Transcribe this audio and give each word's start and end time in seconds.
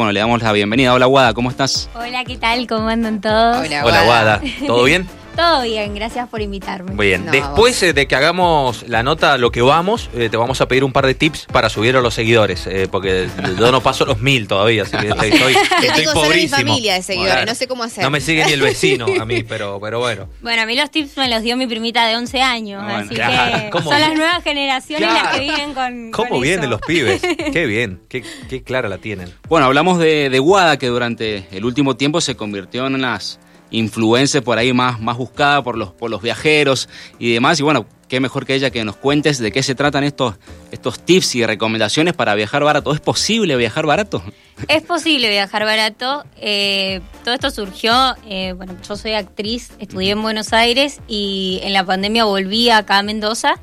Bueno, 0.00 0.12
le 0.12 0.20
damos 0.20 0.40
la 0.40 0.52
bienvenida. 0.52 0.94
Hola, 0.94 1.04
Guada, 1.04 1.34
¿cómo 1.34 1.50
estás? 1.50 1.90
Hola, 1.94 2.24
¿qué 2.24 2.38
tal? 2.38 2.66
¿Cómo 2.66 2.88
andan 2.88 3.20
todos? 3.20 3.58
Hola, 3.58 3.84
Hola, 3.84 4.04
Guada. 4.04 4.40
¿Todo 4.66 4.84
bien? 4.84 5.06
Todo 5.36 5.62
bien, 5.62 5.94
gracias 5.94 6.28
por 6.28 6.42
invitarme. 6.42 6.92
Muy 6.92 7.06
bien. 7.06 7.24
No, 7.24 7.32
Después 7.32 7.82
eh, 7.82 7.92
de 7.94 8.06
que 8.06 8.14
hagamos 8.14 8.86
la 8.88 9.02
nota, 9.02 9.38
lo 9.38 9.50
que 9.50 9.62
vamos, 9.62 10.10
eh, 10.14 10.28
te 10.28 10.36
vamos 10.36 10.60
a 10.60 10.68
pedir 10.68 10.84
un 10.84 10.92
par 10.92 11.06
de 11.06 11.14
tips 11.14 11.46
para 11.50 11.70
subir 11.70 11.96
a 11.96 12.00
los 12.02 12.12
seguidores, 12.14 12.66
eh, 12.66 12.88
porque 12.90 13.28
yo 13.58 13.72
no 13.72 13.80
paso 13.80 14.04
los 14.04 14.20
mil 14.20 14.46
todavía, 14.48 14.82
así 14.82 14.96
que 14.98 15.08
estoy, 15.08 15.28
estoy, 15.30 15.52
Yo 15.54 15.60
estoy 15.60 15.88
tengo 16.04 16.10
solo 16.12 16.22
mi 16.22 16.28
pobrísimo. 16.28 16.56
familia 16.56 16.94
de 16.94 17.02
seguidores, 17.02 17.34
Bueno, 17.36 17.46
no 17.52 17.54
sé 17.54 17.66
cómo 17.68 17.84
hacer. 17.84 18.04
No 18.04 18.10
me 18.10 18.20
sigue 18.20 18.44
ni 18.44 18.52
el 18.52 18.60
vecino 18.60 19.06
a 19.20 19.24
mí, 19.24 19.42
pero, 19.48 19.78
pero 19.80 19.98
bueno. 20.00 20.28
Bueno, 20.42 20.62
a 20.62 20.66
mí 20.66 20.76
los 20.76 20.90
tips 20.90 21.16
me 21.16 21.28
los 21.30 21.42
dio 21.42 21.56
mi 21.56 21.66
primita 21.66 22.06
de 22.06 22.16
11 22.16 22.42
años, 22.42 22.82
Bueno, 22.82 22.98
así 22.98 23.14
claro, 23.14 23.62
que 23.64 23.70
¿cómo 23.70 23.90
son 23.90 24.00
las 24.00 24.14
nuevas 24.14 24.42
generaciones 24.42 25.08
las 25.10 25.34
que 25.34 25.40
vienen 25.40 25.72
con 25.74 26.10
¿Cómo 26.10 26.28
con 26.30 26.40
vienen 26.42 26.60
eso. 26.64 26.70
los 26.70 26.80
pibes? 26.82 27.22
Qué 27.52 27.66
bien, 27.66 28.00
qué, 28.08 28.22
qué 28.48 28.62
clara 28.62 28.88
la 28.90 28.98
tienen. 28.98 29.32
Bueno, 29.48 29.66
hablamos 29.66 29.98
de, 29.98 30.28
de 30.28 30.38
Guada, 30.38 30.76
que 30.78 30.88
durante 30.88 31.46
el 31.50 31.64
último 31.64 31.96
tiempo 31.96 32.20
se 32.20 32.36
convirtió 32.36 32.86
en 32.86 33.00
las 33.00 33.38
influencers 33.70 34.44
por 34.44 34.58
ahí 34.58 34.72
más, 34.72 35.00
más 35.00 35.16
buscada 35.16 35.62
por 35.62 35.76
los, 35.76 35.90
por 35.92 36.10
los 36.10 36.22
viajeros 36.22 36.88
y 37.18 37.32
demás. 37.32 37.60
Y 37.60 37.62
bueno, 37.62 37.86
qué 38.08 38.18
mejor 38.20 38.44
que 38.44 38.54
ella 38.54 38.70
que 38.70 38.84
nos 38.84 38.96
cuentes 38.96 39.38
de 39.38 39.52
qué 39.52 39.62
se 39.62 39.74
tratan 39.74 40.02
estos, 40.04 40.34
estos 40.72 40.98
tips 41.00 41.36
y 41.36 41.46
recomendaciones 41.46 42.14
para 42.14 42.34
viajar 42.34 42.64
barato. 42.64 42.92
¿Es 42.92 43.00
posible 43.00 43.56
viajar 43.56 43.86
barato? 43.86 44.22
Es 44.68 44.82
posible 44.82 45.30
viajar 45.30 45.64
barato. 45.64 46.24
eh, 46.36 47.00
todo 47.24 47.34
esto 47.34 47.50
surgió, 47.50 47.92
eh, 48.26 48.52
bueno, 48.54 48.76
yo 48.86 48.96
soy 48.96 49.12
actriz, 49.12 49.70
estudié 49.78 50.10
en 50.10 50.22
Buenos 50.22 50.52
Aires 50.52 51.00
y 51.06 51.60
en 51.62 51.72
la 51.72 51.84
pandemia 51.84 52.24
volví 52.24 52.70
acá 52.70 52.98
a 52.98 53.02
Mendoza. 53.02 53.54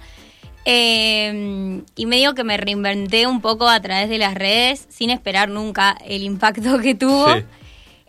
eh, 0.69 1.81
y 1.95 2.05
medio 2.07 2.33
que 2.33 2.43
me 2.43 2.57
reinventé 2.57 3.25
un 3.25 3.39
poco 3.41 3.69
a 3.69 3.79
través 3.79 4.09
de 4.09 4.17
las 4.17 4.33
redes 4.33 4.85
sin 4.89 5.09
esperar 5.11 5.49
nunca 5.49 5.97
el 6.05 6.23
impacto 6.23 6.79
que 6.79 6.93
tuvo. 6.95 7.33
Sí. 7.33 7.43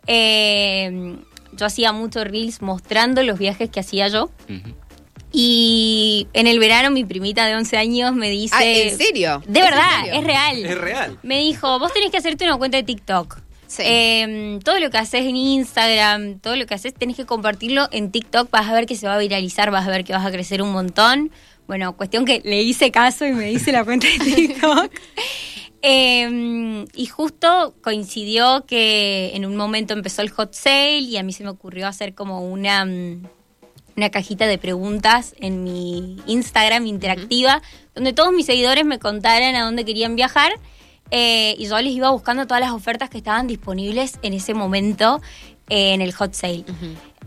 Eh, 0.08 1.16
yo 1.58 1.66
hacía 1.66 1.92
muchos 1.92 2.24
reels 2.24 2.62
mostrando 2.62 3.22
los 3.22 3.38
viajes 3.38 3.68
que 3.70 3.80
hacía 3.80 4.08
yo. 4.08 4.30
Y 5.30 6.26
en 6.32 6.46
el 6.46 6.58
verano 6.58 6.90
mi 6.90 7.04
primita 7.04 7.44
de 7.46 7.54
11 7.54 7.76
años 7.76 8.14
me 8.14 8.30
dice... 8.30 8.54
Ah, 8.56 8.64
¿en 8.64 8.96
serio? 8.96 9.42
De 9.46 9.60
¿Es 9.60 9.64
en 9.66 9.70
verdad, 9.70 10.00
serio? 10.04 10.20
es 10.20 10.24
real. 10.24 10.64
Es 10.66 10.78
real. 10.78 11.18
Me 11.22 11.40
dijo, 11.40 11.78
vos 11.78 11.92
tenés 11.92 12.10
que 12.10 12.16
hacerte 12.16 12.44
una 12.44 12.56
cuenta 12.56 12.78
de 12.78 12.82
TikTok. 12.84 13.40
Sí. 13.66 13.82
Eh, 13.84 14.58
todo 14.64 14.80
lo 14.80 14.88
que 14.90 14.96
haces 14.96 15.26
en 15.26 15.36
Instagram, 15.36 16.38
todo 16.38 16.56
lo 16.56 16.64
que 16.64 16.72
haces, 16.74 16.94
tenés 16.94 17.16
que 17.16 17.26
compartirlo 17.26 17.88
en 17.92 18.10
TikTok. 18.10 18.50
Vas 18.50 18.66
a 18.68 18.72
ver 18.72 18.86
que 18.86 18.96
se 18.96 19.06
va 19.06 19.16
a 19.16 19.18
viralizar, 19.18 19.70
vas 19.70 19.86
a 19.86 19.90
ver 19.90 20.04
que 20.04 20.14
vas 20.14 20.24
a 20.24 20.30
crecer 20.30 20.62
un 20.62 20.72
montón. 20.72 21.30
Bueno, 21.66 21.94
cuestión 21.94 22.24
que 22.24 22.40
le 22.46 22.62
hice 22.62 22.90
caso 22.90 23.26
y 23.26 23.32
me 23.32 23.52
hice 23.52 23.72
la 23.72 23.84
cuenta 23.84 24.06
de 24.06 24.18
TikTok. 24.34 24.90
Eh, 25.82 26.84
y 26.94 27.06
justo 27.06 27.74
coincidió 27.82 28.64
que 28.66 29.30
en 29.34 29.46
un 29.46 29.56
momento 29.56 29.94
empezó 29.94 30.22
el 30.22 30.30
hot 30.30 30.52
sale 30.52 30.98
y 30.98 31.16
a 31.16 31.22
mí 31.22 31.32
se 31.32 31.44
me 31.44 31.50
ocurrió 31.50 31.86
hacer 31.86 32.14
como 32.14 32.40
una, 32.40 32.84
mm, 32.84 33.22
una 33.96 34.10
cajita 34.10 34.46
de 34.46 34.58
preguntas 34.58 35.34
en 35.38 35.62
mi 35.62 36.16
Instagram 36.26 36.86
interactiva, 36.86 37.62
donde 37.94 38.12
todos 38.12 38.32
mis 38.32 38.46
seguidores 38.46 38.84
me 38.84 38.98
contaran 38.98 39.54
a 39.54 39.64
dónde 39.64 39.84
querían 39.84 40.16
viajar. 40.16 40.52
eh, 41.10 41.54
y 41.58 41.66
yo 41.66 41.80
les 41.80 41.94
iba 41.94 42.10
buscando 42.10 42.46
todas 42.46 42.60
las 42.60 42.72
ofertas 42.72 43.08
que 43.08 43.16
estaban 43.16 43.46
disponibles 43.46 44.18
en 44.20 44.34
ese 44.34 44.52
momento 44.52 45.22
eh, 45.70 45.94
en 45.94 46.02
el 46.02 46.12
hot 46.12 46.34
sale. 46.34 46.64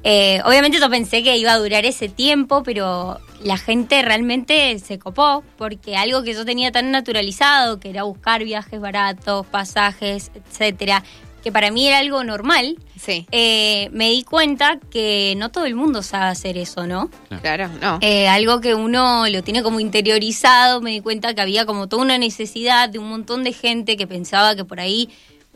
Eh, 0.03 0.39
obviamente 0.45 0.79
yo 0.79 0.87
pensé 0.89 1.23
que 1.23 1.35
iba 1.37 1.53
a 1.53 1.57
durar 1.57 1.85
ese 1.85 2.07
tiempo, 2.07 2.61
pero 2.61 3.19
la 3.43 3.57
gente 3.57 4.01
realmente 4.01 4.77
se 4.79 4.99
copó, 4.99 5.43
porque 5.57 5.95
algo 5.95 6.23
que 6.23 6.33
yo 6.33 6.45
tenía 6.45 6.71
tan 6.71 6.91
naturalizado, 6.91 7.79
que 7.79 7.89
era 7.89 8.03
buscar 8.03 8.43
viajes 8.43 8.79
baratos, 8.79 9.45
pasajes, 9.47 10.31
etcétera, 10.33 11.03
que 11.43 11.51
para 11.51 11.71
mí 11.71 11.87
era 11.87 11.99
algo 11.99 12.23
normal, 12.23 12.77
Sí, 13.01 13.25
eh, 13.31 13.89
me 13.93 14.11
di 14.11 14.23
cuenta 14.23 14.79
que 14.91 15.33
no 15.37 15.49
todo 15.49 15.65
el 15.65 15.73
mundo 15.73 16.03
sabe 16.03 16.25
hacer 16.25 16.55
eso, 16.55 16.85
¿no? 16.85 17.09
claro, 17.41 17.67
no. 17.81 17.97
Eh, 18.01 18.27
algo 18.27 18.61
que 18.61 18.75
uno 18.75 19.27
lo 19.27 19.41
tiene 19.41 19.63
como 19.63 19.79
interiorizado, 19.79 20.81
me 20.81 20.91
di 20.91 21.01
cuenta 21.01 21.33
que 21.33 21.41
había 21.41 21.65
como 21.65 21.87
toda 21.87 22.03
una 22.03 22.19
necesidad 22.19 22.89
de 22.89 22.99
un 22.99 23.09
montón 23.09 23.43
de 23.43 23.53
gente 23.53 23.97
que 23.97 24.05
pensaba 24.05 24.55
que 24.55 24.65
por 24.65 24.79
ahí 24.79 25.09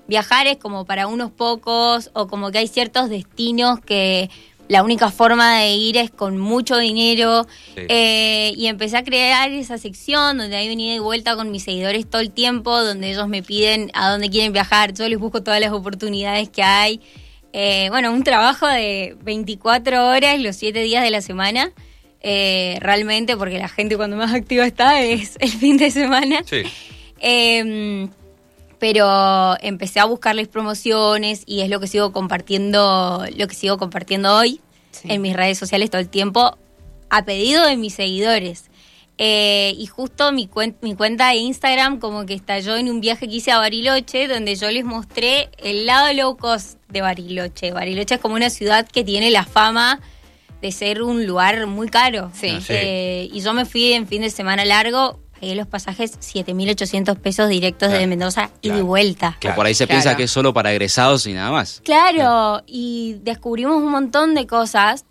viajar 0.07 0.47
es 0.47 0.57
como 0.57 0.85
para 0.85 1.05
unos 1.05 1.29
pocos 1.29 2.09
o 2.13 2.27
como 2.27 2.49
que 2.49 2.57
hay 2.57 2.67
ciertos 2.67 3.09
destinos 3.09 3.79
que 3.79 4.31
la 4.67 4.83
única 4.83 5.11
forma 5.11 5.59
de 5.59 5.75
ir 5.75 5.97
es 5.97 6.09
con 6.11 6.37
mucho 6.37 6.77
dinero 6.77 7.45
Sí. 7.75 7.81
Eh, 7.89 8.53
y 8.55 8.67
empecé 8.67 8.97
a 8.97 9.03
crear 9.03 9.51
esa 9.51 9.77
sección 9.77 10.37
donde 10.37 10.55
hay 10.55 10.67
venida 10.67 10.95
y 10.95 10.99
vuelta 10.99 11.35
con 11.35 11.51
mis 11.51 11.63
seguidores 11.63 12.09
todo 12.09 12.21
el 12.21 12.31
tiempo, 12.31 12.83
donde 12.83 13.11
ellos 13.11 13.27
me 13.27 13.43
piden 13.43 13.91
a 13.93 14.09
dónde 14.09 14.29
quieren 14.29 14.53
viajar, 14.53 14.93
yo 14.93 15.07
les 15.09 15.19
busco 15.19 15.43
todas 15.43 15.59
las 15.59 15.71
oportunidades 15.71 16.49
que 16.49 16.63
hay. 16.63 17.01
Eh, 17.53 17.87
bueno, 17.89 18.11
un 18.11 18.23
trabajo 18.23 18.67
de 18.67 19.15
24 19.23 20.07
horas 20.07 20.39
los 20.41 20.55
7 20.55 20.81
días 20.81 21.03
de 21.03 21.11
la 21.11 21.21
semana. 21.21 21.71
eh, 22.27 22.77
realmente, 22.81 23.37
porque 23.37 23.59
la 23.59 23.67
gente 23.69 23.97
cuando 23.97 24.17
más 24.17 24.33
activa 24.33 24.65
está 24.65 24.99
es 25.03 25.37
el 25.39 25.51
fin 25.51 25.77
de 25.77 25.91
semana. 25.91 26.41
Sí. 26.43 26.63
Pero 28.87 29.57
empecé 29.61 29.99
a 29.99 30.05
buscarles 30.05 30.47
promociones 30.47 31.41
y 31.47 31.61
es 31.61 31.69
lo 31.71 31.79
que 31.79 31.87
sigo 31.87 32.11
compartiendo, 32.11 33.25
lo 33.35 33.47
que 33.47 33.55
sigo 33.55 33.79
compartiendo 33.79 34.35
hoy 34.37 34.61
Sí. 34.91 35.07
en 35.11 35.23
mis 35.23 35.33
redes 35.35 35.57
sociales 35.57 35.89
todo 35.89 36.01
el 36.01 36.07
tiempo, 36.07 36.55
a 37.09 37.25
pedido 37.25 37.65
de 37.65 37.77
mis 37.77 37.95
seguidores. 37.95 38.65
Eh, 39.17 39.73
y 39.77 39.87
justo 39.87 40.31
mi, 40.31 40.47
cuen- 40.47 40.75
mi 40.81 40.93
cuenta 40.93 41.29
de 41.29 41.37
Instagram 41.37 41.99
como 41.99 42.27
que 42.27 42.35
estalló 42.35 42.75
en 42.77 42.87
un 42.89 43.01
viaje 43.01 43.27
que 43.27 43.35
hice 43.37 43.51
a 43.51 43.57
Bariloche, 43.57 44.27
donde 44.27 44.55
yo 44.55 44.69
les 44.69 44.85
mostré 44.85 45.49
el 45.63 45.87
lado 45.87 46.13
low 46.13 46.37
cost 46.37 46.77
de 46.89 47.01
Bariloche. 47.01 47.71
Bariloche 47.71 48.15
es 48.15 48.21
como 48.21 48.35
una 48.35 48.51
ciudad 48.51 48.87
que 48.87 49.03
tiene 49.03 49.31
la 49.31 49.45
fama 49.45 49.99
de 50.61 50.71
ser 50.71 51.01
un 51.01 51.25
lugar 51.25 51.65
muy 51.65 51.89
caro. 51.89 52.29
Sí. 52.35 52.49
Sí. 52.61 52.67
Eh, 52.73 53.29
y 53.33 53.41
yo 53.41 53.53
me 53.53 53.65
fui 53.65 53.93
en 53.93 54.05
fin 54.07 54.21
de 54.21 54.29
semana 54.29 54.63
largo, 54.63 55.19
pagué 55.39 55.55
los 55.55 55.67
pasajes 55.67 56.19
7.800 56.19 57.17
pesos 57.17 57.49
directos 57.49 57.87
Claro, 57.87 57.93
desde 57.93 58.07
Mendoza 58.07 58.49
y 58.61 58.69
de 58.69 58.81
vuelta. 58.81 59.37
O 59.51 59.55
por 59.55 59.65
ahí 59.65 59.73
se 59.73 59.85
Claro. 59.85 60.01
piensa 60.01 60.17
que 60.17 60.23
es 60.23 60.31
solo 60.31 60.53
para 60.53 60.71
egresados 60.71 61.27
y 61.27 61.33
nada 61.33 61.51
más. 61.51 61.81
Claro, 61.83 62.63
y 62.65 63.17
descubrimos 63.21 63.77
un 63.77 63.89
montón 63.91 64.33
de 64.35 64.47
cosas 64.47 65.05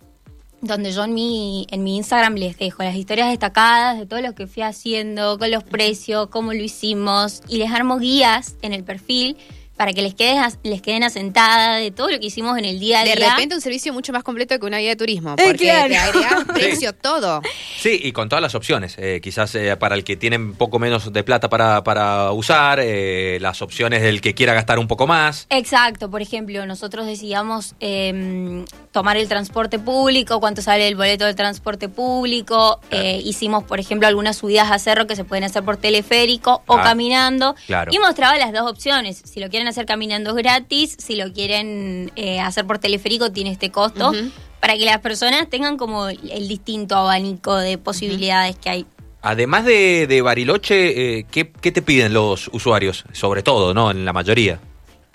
donde 0.61 0.91
yo 0.91 1.03
en 1.03 1.13
mi, 1.13 1.67
en 1.69 1.83
mi 1.83 1.97
Instagram 1.97 2.35
les 2.35 2.57
dejo 2.57 2.81
las 2.81 2.95
historias 2.95 3.29
destacadas 3.29 3.99
de 3.99 4.05
todo 4.07 4.19
lo 4.21 4.33
que 4.33 4.47
fui 4.47 4.63
haciendo, 4.63 5.37
con 5.37 5.51
los 5.51 5.63
precios, 5.63 6.27
cómo 6.29 6.53
lo 6.53 6.63
hicimos, 6.63 7.41
y 7.47 7.57
les 7.57 7.71
armo 7.71 7.99
guías 7.99 8.55
en 8.63 8.73
el 8.73 8.83
perfil 8.83 9.37
para 9.75 9.93
que 9.93 10.01
les, 10.01 10.13
quede, 10.15 10.39
les 10.63 10.81
queden 10.81 11.03
asentadas 11.03 11.79
de 11.81 11.91
todo 11.91 12.09
lo 12.09 12.19
que 12.19 12.27
hicimos 12.27 12.57
en 12.57 12.65
el 12.65 12.79
día 12.79 13.01
a 13.01 13.03
De 13.03 13.15
día. 13.15 13.29
repente 13.31 13.55
un 13.55 13.61
servicio 13.61 13.91
mucho 13.93 14.13
más 14.13 14.23
completo 14.23 14.57
que 14.59 14.65
una 14.65 14.77
guía 14.79 14.89
de 14.89 14.95
turismo, 14.95 15.31
Eh, 15.37 15.43
porque 15.45 15.57
claro. 15.65 15.89
te 15.89 15.97
agregas 15.97 16.45
precio 16.53 16.93
todo. 16.93 17.41
Sí, 17.79 17.99
y 18.03 18.11
con 18.11 18.29
todas 18.29 18.41
las 18.41 18.55
opciones. 18.55 18.95
eh, 18.97 19.19
quizás 19.21 19.53
eh, 19.55 19.75
para 19.77 19.95
el 19.95 20.03
que 20.03 20.15
tiene 20.15 20.37
un 20.37 20.53
poco 20.55 20.79
menos 20.79 21.11
de 21.11 21.23
plata 21.23 21.49
para, 21.49 21.83
para 21.83 22.31
usar, 22.31 22.79
eh, 22.81 23.37
las 23.41 23.61
opciones 23.61 24.01
del 24.01 24.21
que 24.21 24.33
quiera 24.33 24.53
gastar 24.53 24.79
un 24.79 24.87
poco 24.87 25.07
más. 25.07 25.45
Exacto, 25.49 26.09
por 26.09 26.21
ejemplo, 26.21 26.65
nosotros 26.65 27.05
decidíamos 27.05 27.75
eh, 27.81 28.65
tomar 28.91 29.17
el 29.17 29.27
transporte 29.27 29.77
público, 29.79 30.39
cuánto 30.39 30.61
sale 30.61 30.87
el 30.87 30.95
boleto 30.95 31.25
del 31.25 31.35
transporte 31.35 31.89
público, 31.89 32.79
eh, 32.91 33.21
hicimos, 33.23 33.63
por 33.63 33.79
ejemplo, 33.79 34.07
algunas 34.07 34.37
subidas 34.37 34.71
a 34.71 34.79
cerro 34.79 35.05
que 35.07 35.15
se 35.15 35.23
pueden 35.25 35.43
hacer 35.43 35.63
por 35.63 35.77
teleférico 35.77 36.61
o 36.67 36.75
Ah, 36.77 36.83
caminando, 36.83 37.55
claro. 37.67 37.91
y 37.93 37.99
mostraba 37.99 38.37
las 38.37 38.53
dos 38.53 38.69
opciones, 38.69 39.21
si 39.25 39.39
lo 39.39 39.49
quieren 39.49 39.64
hacer 39.67 39.85
caminando 39.85 40.31
es 40.31 40.35
gratis, 40.37 40.95
si 40.99 41.15
lo 41.15 41.31
quieren 41.33 42.11
eh, 42.15 42.39
hacer 42.39 42.65
por 42.65 42.79
teleférico 42.79 43.31
tiene 43.31 43.51
este 43.51 43.71
costo, 43.71 44.11
para 44.59 44.75
que 44.77 44.85
las 44.85 44.99
personas 44.99 45.49
tengan 45.49 45.77
como 45.77 46.07
el 46.07 46.47
distinto 46.47 46.95
abanico 46.95 47.55
de 47.55 47.77
posibilidades 47.77 48.55
que 48.57 48.69
hay. 48.69 48.85
Además 49.21 49.65
de, 49.65 50.05
de 50.07 50.21
Bariloche, 50.21 51.19
eh, 51.19 51.25
¿qué, 51.31 51.51
qué 51.51 51.71
te 51.71 51.81
piden 51.81 52.13
los 52.13 52.49
usuarios? 52.53 53.05
Sobre 53.11 53.41
todo, 53.41 53.73
¿no? 53.73 53.89
En 53.89 54.05
la 54.05 54.13
mayoría. 54.13 54.59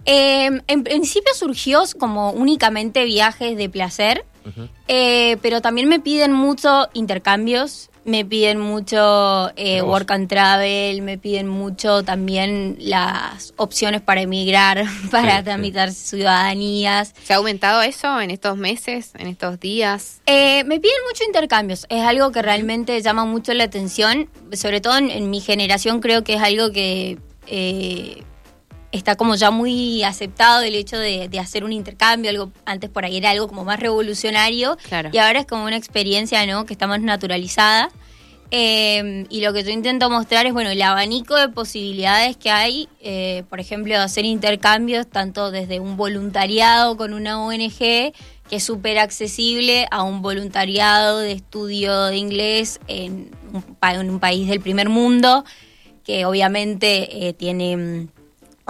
Eh, 0.05 0.51
en 0.67 0.83
principio 0.83 1.33
surgió 1.35 1.83
como 1.99 2.31
únicamente 2.31 3.05
viajes 3.05 3.57
de 3.57 3.69
placer, 3.69 4.25
eh, 4.89 5.37
pero 5.43 5.61
también 5.61 5.89
me 5.89 6.01
piden 6.01 6.33
mucho 6.33 6.89
intercambios, 6.95 7.90
me 8.05 8.25
piden 8.25 8.59
mucho 8.61 9.51
eh, 9.57 9.83
work 9.83 10.11
and 10.11 10.29
travel, 10.29 11.03
me 11.03 11.19
piden 11.19 11.49
mucho 11.49 12.03
también 12.03 12.77
las 12.79 13.53
opciones 13.57 14.01
para 14.01 14.23
emigrar, 14.23 14.85
para 15.11 15.39
sí. 15.39 15.45
tramitar 15.45 15.93
ciudadanías. 15.93 17.15
¿Se 17.23 17.33
ha 17.33 17.37
aumentado 17.37 17.83
eso 17.83 18.21
en 18.21 18.31
estos 18.31 18.57
meses, 18.57 19.13
en 19.19 19.27
estos 19.27 19.61
días? 19.61 20.21
Eh, 20.27 20.65
me 20.65 20.81
piden 20.81 20.97
mucho 21.09 21.25
intercambios, 21.25 21.87
es 21.89 22.03
algo 22.03 22.33
que 22.33 22.43
realmente 22.43 23.01
llama 23.03 23.25
mucho 23.25 23.53
la 23.55 23.65
atención, 23.65 24.29
sobre 24.53 24.81
todo 24.81 24.97
en, 24.97 25.11
en 25.11 25.31
mi 25.31 25.41
generación 25.41 26.01
creo 26.01 26.25
que 26.25 26.35
es 26.35 26.43
algo 26.43 26.73
que 26.73 27.19
eh, 27.47 28.23
está 28.93 29.17
como 29.17 29.35
ya 29.37 29.51
muy 29.51 30.03
aceptado 30.03 30.63
el 30.63 30.75
hecho 30.75 30.99
de, 30.99 31.29
de 31.29 31.39
hacer 31.39 31.65
un 31.65 31.73
intercambio, 31.73 32.31
algo 32.31 32.51
antes 32.65 32.91
por 32.91 33.05
ahí 33.05 33.17
era 33.19 33.31
algo 33.31 33.47
como 33.49 33.65
más 33.65 33.79
revolucionario 33.81 34.77
Claro. 34.89 35.11
y 35.13 35.19
ahora 35.19 35.41
es 35.41 35.47
como 35.47 35.65
una 35.65 35.77
experiencia 35.77 36.45
¿no? 36.47 36.67
que 36.67 36.73
está 36.75 36.87
más 36.87 37.01
naturalizada. 37.01 37.91
Eh, 38.53 39.27
y 39.31 39.43
lo 39.43 39.53
que 39.53 39.63
yo 39.63 39.71
intento 39.71 40.11
mostrar 40.11 40.45
es, 40.45 40.53
bueno, 40.53 40.71
el 40.71 40.83
abanico 40.83 41.37
de 41.37 41.49
posibilidades 41.51 42.37
que 42.37 42.51
hay, 42.51 42.89
eh, 43.01 43.45
por 43.49 43.61
ejemplo, 43.61 43.95
de 43.95 44.01
hacer 44.01 44.25
intercambios, 44.25 45.07
tanto 45.07 45.53
desde 45.53 45.79
un 45.79 45.97
voluntariado 45.97 46.97
con 46.97 47.15
una 47.15 47.41
ONG, 47.41 47.79
que 47.79 48.13
es 48.51 48.65
súper 48.65 48.99
accesible, 48.99 49.87
a 49.93 50.03
un 50.03 50.21
voluntariado 50.21 51.21
de 51.21 51.31
estudio 51.31 52.07
de 52.07 52.17
inglés 52.17 52.81
en 52.89 53.31
un, 53.53 53.65
en 53.83 54.11
un 54.11 54.19
país 54.19 54.49
del 54.49 54.61
primer 54.61 54.89
mundo, 54.89 55.45
que 56.03 56.25
obviamente 56.25 57.29
eh, 57.29 57.33
tiene 57.35 57.77
mm, 57.77 58.09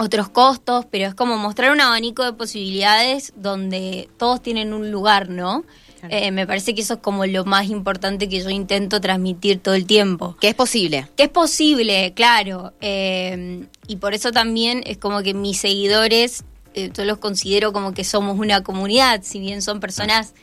otros 0.01 0.29
costos, 0.29 0.85
pero 0.89 1.07
es 1.07 1.13
como 1.13 1.37
mostrar 1.37 1.71
un 1.71 1.81
abanico 1.81 2.23
de 2.23 2.33
posibilidades 2.33 3.33
donde 3.35 4.09
todos 4.17 4.41
tienen 4.41 4.73
un 4.73 4.91
lugar, 4.91 5.29
¿no? 5.29 5.63
Eh, 6.09 6.31
me 6.31 6.47
parece 6.47 6.73
que 6.73 6.81
eso 6.81 6.95
es 6.95 6.99
como 6.99 7.25
lo 7.25 7.45
más 7.45 7.69
importante 7.69 8.27
que 8.27 8.41
yo 8.41 8.49
intento 8.49 8.99
transmitir 8.99 9.59
todo 9.59 9.75
el 9.75 9.85
tiempo. 9.85 10.35
Que 10.39 10.49
es 10.49 10.55
posible. 10.55 11.07
Que 11.15 11.23
es 11.23 11.29
posible, 11.29 12.13
claro. 12.15 12.73
Eh, 12.81 13.65
y 13.87 13.97
por 13.97 14.13
eso 14.13 14.31
también 14.31 14.81
es 14.85 14.97
como 14.97 15.21
que 15.21 15.33
mis 15.33 15.59
seguidores, 15.59 16.43
eh, 16.73 16.89
yo 16.93 17.05
los 17.05 17.19
considero 17.19 17.71
como 17.71 17.93
que 17.93 18.03
somos 18.03 18.39
una 18.39 18.63
comunidad, 18.63 19.21
si 19.23 19.39
bien 19.39 19.61
son 19.61 19.79
personas 19.79 20.33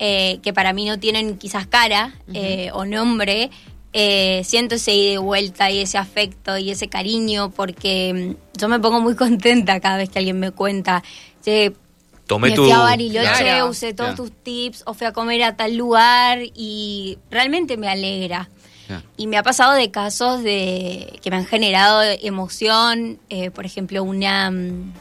que 0.00 0.52
para 0.54 0.72
mí 0.72 0.84
no 0.84 1.00
tienen 1.00 1.38
quizás 1.38 1.66
cara 1.66 2.14
o 2.72 2.84
nombre. 2.84 3.50
Siento 4.44 4.74
ese 4.76 4.94
ida 4.94 5.12
y 5.12 5.16
vuelta 5.16 5.70
y 5.70 5.78
ese 5.80 5.98
afecto 5.98 6.58
y 6.58 6.70
ese 6.70 6.88
cariño 6.88 7.50
porque 7.50 8.36
mm, 8.36 8.58
yo 8.58 8.68
me 8.68 8.78
pongo 8.78 9.00
muy 9.00 9.14
contenta 9.16 9.80
cada 9.80 9.96
vez 9.96 10.08
que 10.10 10.18
alguien 10.18 10.38
me 10.38 10.50
cuenta, 10.50 11.02
Tomé 12.26 12.50
me 12.50 12.56
tu... 12.56 12.64
fui 12.64 12.72
a 12.72 12.78
Bariloche, 12.80 13.42
Claro. 13.42 13.68
usé 13.70 13.94
todos 13.94 14.14
tus 14.14 14.30
tips, 14.30 14.82
o 14.84 14.92
fui 14.92 15.06
a 15.06 15.12
comer 15.12 15.42
a 15.42 15.56
tal 15.56 15.76
lugar 15.76 16.40
y 16.54 17.18
realmente 17.30 17.76
me 17.76 17.88
alegra. 17.88 18.50
Y 19.18 19.26
me 19.26 19.36
ha 19.36 19.42
pasado 19.42 19.74
de 19.74 19.90
casos 19.90 20.42
de 20.42 21.18
que 21.22 21.30
me 21.30 21.36
han 21.36 21.44
generado 21.46 22.00
emoción, 22.22 23.18
eh, 23.28 23.50
por 23.50 23.66
ejemplo, 23.66 24.02
una, 24.02 24.50
mm, 24.50 24.92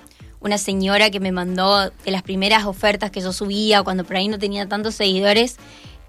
una 0.41 0.57
señora 0.57 1.09
que 1.09 1.21
me 1.21 1.31
mandó 1.31 1.89
de 1.89 2.11
las 2.11 2.21
primeras 2.21 2.65
ofertas 2.65 3.11
que 3.11 3.21
yo 3.21 3.31
subía 3.31 3.83
cuando 3.83 4.03
por 4.03 4.17
ahí 4.17 4.27
no 4.27 4.39
tenía 4.39 4.67
tantos 4.67 4.95
seguidores, 4.95 5.55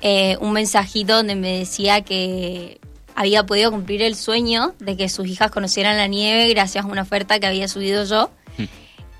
eh, 0.00 0.36
un 0.40 0.52
mensajito 0.52 1.14
donde 1.16 1.34
me 1.34 1.58
decía 1.58 2.02
que 2.02 2.80
había 3.14 3.44
podido 3.46 3.70
cumplir 3.70 4.02
el 4.02 4.14
sueño 4.14 4.74
de 4.78 4.96
que 4.96 5.08
sus 5.08 5.26
hijas 5.26 5.50
conocieran 5.50 5.96
la 5.96 6.06
nieve 6.06 6.48
gracias 6.50 6.84
a 6.84 6.88
una 6.88 7.02
oferta 7.02 7.40
que 7.40 7.46
había 7.46 7.66
subido 7.68 8.04
yo. 8.04 8.30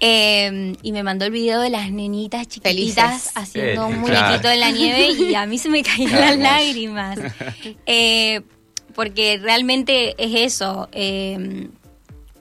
Eh, 0.01 0.75
y 0.83 0.93
me 0.93 1.03
mandó 1.03 1.25
el 1.25 1.33
video 1.33 1.61
de 1.61 1.71
las 1.71 1.91
nenitas 1.91 2.47
chiquititas 2.47 3.33
Felices. 3.33 3.33
haciendo 3.35 3.83
Eh, 3.83 3.85
un 3.87 4.05
claro. 4.05 4.27
muñequito 4.29 4.49
en 4.51 4.61
la 4.61 4.71
nieve 4.71 5.09
y 5.11 5.35
a 5.35 5.45
mí 5.47 5.59
se 5.59 5.69
me 5.69 5.83
caían 5.83 6.13
las 6.13 6.39
lágrimas. 6.39 7.19
Eh, 7.85 8.43
porque 8.95 9.39
realmente 9.43 10.15
es 10.17 10.55
eso. 10.55 10.89
eh, 10.93 11.69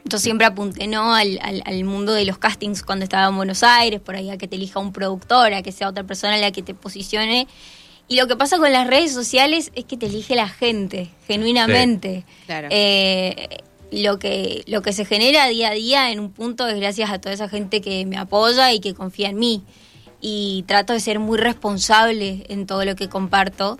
yo 0.05 0.19
siempre 0.19 0.45
apunté 0.47 0.87
¿no? 0.87 1.13
al, 1.15 1.37
al- 1.41 1.63
al 1.65 1.83
mundo 1.83 2.13
de 2.13 2.23
los 2.25 2.37
castings 2.37 2.81
cuando 2.83 3.03
estaba 3.03 3.27
en 3.27 3.35
Buenos 3.35 3.61
Aires, 3.63 3.99
por 3.99 4.15
ahí 4.15 4.29
a 4.29 4.37
que 4.37 4.47
te 4.47 4.55
elija 4.55 4.79
un 4.79 4.93
productor, 4.93 5.53
a 5.53 5.61
que 5.63 5.71
sea 5.73 5.89
otra 5.89 6.03
persona 6.05 6.37
la 6.37 6.51
que 6.51 6.61
te 6.61 6.73
posicione. 6.75 7.47
Y 8.07 8.15
lo 8.15 8.27
que 8.27 8.35
pasa 8.35 8.57
con 8.57 8.71
las 8.71 8.87
redes 8.87 9.13
sociales 9.13 9.71
es 9.75 9.85
que 9.85 9.97
te 9.97 10.05
elige 10.05 10.35
la 10.35 10.47
gente, 10.47 11.09
genuinamente. 11.27 12.23
Claro. 12.45 12.69
Eh, 12.71 13.59
lo 13.91 14.19
que 14.19 14.63
lo 14.67 14.81
que 14.81 14.93
se 14.93 15.05
genera 15.05 15.47
día 15.47 15.69
a 15.69 15.73
día 15.73 16.11
en 16.11 16.19
un 16.19 16.31
punto 16.31 16.67
es 16.67 16.75
gracias 16.75 17.09
a 17.09 17.19
toda 17.19 17.33
esa 17.33 17.47
gente 17.47 17.81
que 17.81 18.05
me 18.05 18.17
apoya 18.17 18.73
y 18.73 18.79
que 18.79 18.93
confía 18.93 19.29
en 19.29 19.37
mí 19.39 19.63
y 20.19 20.65
trato 20.67 20.93
de 20.93 20.99
ser 20.99 21.19
muy 21.19 21.37
responsable 21.37 22.45
en 22.49 22.65
todo 22.65 22.83
lo 22.83 22.95
que 22.95 23.07
comparto 23.07 23.77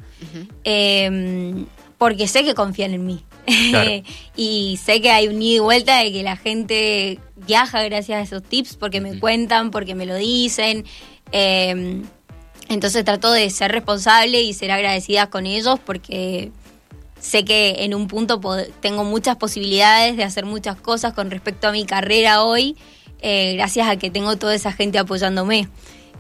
eh, 0.64 1.66
porque 1.98 2.28
sé 2.28 2.46
que 2.46 2.54
confían 2.54 2.94
en 2.94 3.06
mí 3.06 3.24
Claro. 3.70 4.04
y 4.36 4.80
sé 4.84 5.02
que 5.02 5.10
hay 5.10 5.28
un 5.28 5.42
ida 5.42 5.56
y 5.56 5.60
vuelta 5.60 5.98
de 6.00 6.12
que 6.12 6.24
la 6.24 6.38
gente 6.38 7.20
viaja 7.36 7.84
gracias 7.84 8.20
a 8.20 8.22
esos 8.22 8.44
tips 8.44 8.76
porque 8.78 9.02
me 9.02 9.20
cuentan 9.20 9.72
porque 9.72 9.96
me 9.96 10.06
lo 10.06 10.16
dicen 10.16 10.86
eh, 11.32 12.02
entonces 12.70 13.06
trato 13.06 13.32
de 13.32 13.50
ser 13.50 13.72
responsable 13.72 14.42
y 14.42 14.54
ser 14.54 14.72
agradecida 14.72 15.30
con 15.30 15.46
ellos 15.46 15.80
porque 15.84 16.52
sé 17.20 17.46
que 17.46 17.84
en 17.84 17.94
un 17.94 18.08
punto 18.08 18.40
tengo 18.82 19.04
muchas 19.04 19.36
posibilidades 19.38 20.18
de 20.18 20.24
hacer 20.24 20.46
muchas 20.46 20.76
cosas 20.76 21.14
con 21.14 21.32
respecto 21.32 21.68
a 21.68 21.72
mi 21.72 21.86
carrera 21.86 22.44
hoy, 22.44 22.78
eh, 23.22 23.56
gracias 23.56 23.88
a 23.88 23.98
que 23.98 24.12
tengo 24.12 24.38
toda 24.38 24.54
esa 24.56 24.72
gente 24.72 24.98
apoyándome. 25.00 25.70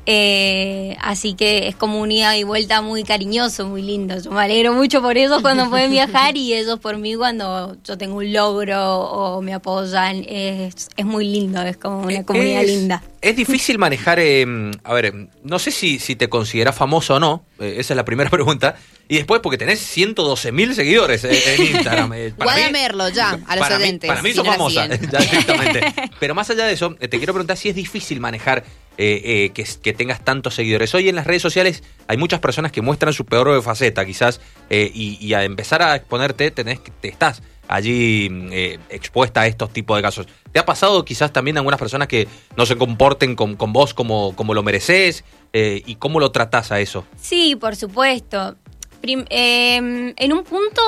Eh, 0.09 0.95
así 1.01 1.33
que 1.33 1.67
es 1.67 1.75
como 1.75 1.99
un 1.99 2.09
ida 2.13 2.37
y 2.37 2.43
vuelta 2.43 2.81
muy 2.81 3.03
cariñoso, 3.03 3.67
muy 3.67 3.81
lindo. 3.81 4.17
Yo 4.17 4.31
me 4.31 4.39
alegro 4.39 4.71
mucho 4.71 5.01
por 5.01 5.17
ellos 5.17 5.41
cuando 5.41 5.69
pueden 5.69 5.91
viajar 5.91 6.37
y 6.37 6.53
ellos 6.53 6.79
por 6.79 6.97
mí 6.97 7.15
cuando 7.15 7.75
yo 7.83 7.97
tengo 7.97 8.15
un 8.15 8.31
logro 8.31 9.01
o 9.01 9.41
me 9.41 9.53
apoyan. 9.53 10.23
Es, 10.25 10.87
es 10.95 11.05
muy 11.05 11.27
lindo, 11.27 11.61
es 11.61 11.75
como 11.75 12.03
una 12.03 12.23
comunidad 12.23 12.63
es, 12.63 12.69
linda. 12.69 13.03
Es 13.19 13.35
difícil 13.35 13.77
manejar, 13.79 14.17
eh, 14.19 14.45
a 14.81 14.93
ver, 14.93 15.13
no 15.43 15.59
sé 15.59 15.71
si, 15.71 15.99
si 15.99 16.15
te 16.15 16.29
consideras 16.29 16.73
famoso 16.73 17.15
o 17.15 17.19
no, 17.19 17.43
eh, 17.59 17.75
esa 17.77 17.93
es 17.93 17.95
la 17.97 18.05
primera 18.05 18.29
pregunta. 18.31 18.75
Y 19.09 19.15
después, 19.15 19.39
porque 19.41 19.57
tenés 19.57 19.79
112 19.79 20.51
mil 20.51 20.75
seguidores 20.75 21.23
eh, 21.23 21.55
en 21.55 21.61
Instagram. 21.75 22.13
eh, 22.13 22.33
para 22.37 22.51
Guada 22.53 22.67
mí- 22.67 22.73
Merlo 22.73 23.09
ya, 23.09 23.29
a 23.47 23.55
los 23.55 23.67
para 23.67 23.79
mí- 23.79 23.99
Para 23.99 24.21
mí 24.21 24.29
si 24.31 24.35
sos 24.35 24.45
no 24.45 24.51
famosa, 24.51 24.85
ya 25.11 25.19
directamente. 25.19 25.81
Pero 26.19 26.35
más 26.35 26.49
allá 26.49 26.65
de 26.65 26.73
eso, 26.73 26.93
te 26.95 27.09
quiero 27.17 27.33
preguntar 27.33 27.55
si 27.57 27.69
es 27.69 27.75
difícil 27.75 28.19
manejar 28.19 28.65
eh, 28.97 29.21
eh, 29.23 29.51
que, 29.53 29.65
que 29.81 29.93
tengas 29.93 30.25
tantos 30.25 30.55
seguidores. 30.55 30.93
Hoy 30.95 31.07
en 31.07 31.15
las 31.15 31.25
redes 31.27 31.41
sociales 31.41 31.83
hay 32.07 32.17
muchas 32.17 32.39
personas 32.41 32.71
que 32.71 32.81
muestran 32.81 33.13
su 33.13 33.25
peor 33.25 33.61
faceta, 33.63 34.05
quizás, 34.05 34.41
y, 34.69 35.17
y 35.21 35.33
a 35.33 35.43
empezar 35.43 35.81
a 35.81 35.95
exponerte, 35.95 36.51
tenés, 36.51 36.79
que- 36.79 36.91
te 36.91 37.07
estás 37.07 37.41
allí 37.67 38.29
mm, 38.29 38.49
eh, 38.51 38.79
expuesta 38.89 39.41
a 39.41 39.47
estos 39.47 39.71
tipos 39.71 39.97
de 39.97 40.01
casos. 40.01 40.27
¿Te 40.51 40.59
ha 40.59 40.65
pasado 40.65 41.03
quizás 41.05 41.31
también 41.33 41.57
a 41.57 41.59
algunas 41.59 41.79
personas 41.79 42.07
que 42.07 42.27
no 42.55 42.65
se 42.65 42.75
comporten 42.77 43.35
con, 43.35 43.55
con 43.55 43.73
vos 43.73 43.93
como, 43.93 44.35
como 44.35 44.53
lo 44.53 44.63
mereces? 44.63 45.23
Eh, 45.53 45.81
¿Y 45.85 45.95
cómo 45.95 46.19
lo 46.19 46.31
tratás 46.31 46.71
a 46.71 46.79
eso? 46.79 47.05
Sí, 47.19 47.55
por 47.55 47.75
supuesto. 47.75 48.55
Prim- 49.01 49.25
eh, 49.29 50.13
en 50.15 50.33
un 50.33 50.43
punto, 50.43 50.81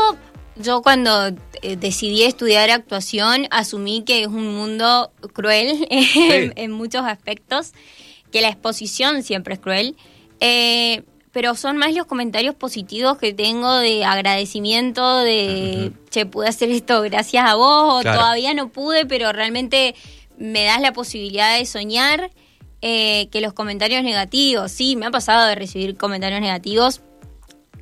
yo 0.56 0.82
cuando 0.82 1.28
eh, 1.62 1.76
decidí 1.78 2.24
estudiar 2.24 2.70
actuación, 2.72 3.48
asumí 3.52 4.04
que 4.04 4.22
es 4.22 4.28
un 4.28 4.56
mundo 4.56 5.12
cruel 5.34 5.88
en, 5.92 6.54
en 6.56 6.72
muchos 6.72 7.04
aspectos, 7.06 7.74
que 8.32 8.42
la 8.42 8.50
exposición 8.50 9.24
siempre 9.24 9.54
es 9.56 9.60
cruel. 9.60 9.96
Pero 11.40 11.56
son 11.56 11.78
más 11.78 11.94
los 11.94 12.06
comentarios 12.06 12.54
positivos 12.54 13.18
que 13.18 13.34
tengo 13.34 13.74
de 13.78 14.04
agradecimiento, 14.04 15.20
de, 15.20 15.94
che, 16.10 16.26
pude 16.26 16.50
hacer 16.50 16.70
esto 16.70 17.02
gracias 17.02 17.50
a 17.50 17.56
vos, 17.56 17.94
o 17.94 18.02
todavía 18.02 18.54
no 18.54 18.68
pude, 18.68 19.06
pero 19.06 19.32
realmente 19.32 19.96
me 20.38 20.66
das 20.66 20.82
la 20.82 20.92
posibilidad 20.92 21.58
de 21.58 21.66
soñar, 21.66 22.30
eh, 22.82 23.30
que 23.32 23.40
los 23.40 23.54
comentarios 23.54 24.04
negativos, 24.04 24.70
sí, 24.70 24.98
me 24.98 25.06
ha 25.06 25.12
pasado 25.12 25.48
de 25.48 25.56
recibir 25.56 25.96
comentarios 25.96 26.42
negativos, 26.42 27.00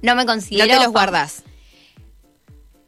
no 0.04 0.14
me 0.14 0.24
No 0.24 0.34
considero... 0.34 0.68
te 0.68 0.76
los 0.76 0.92
guardas, 0.92 1.42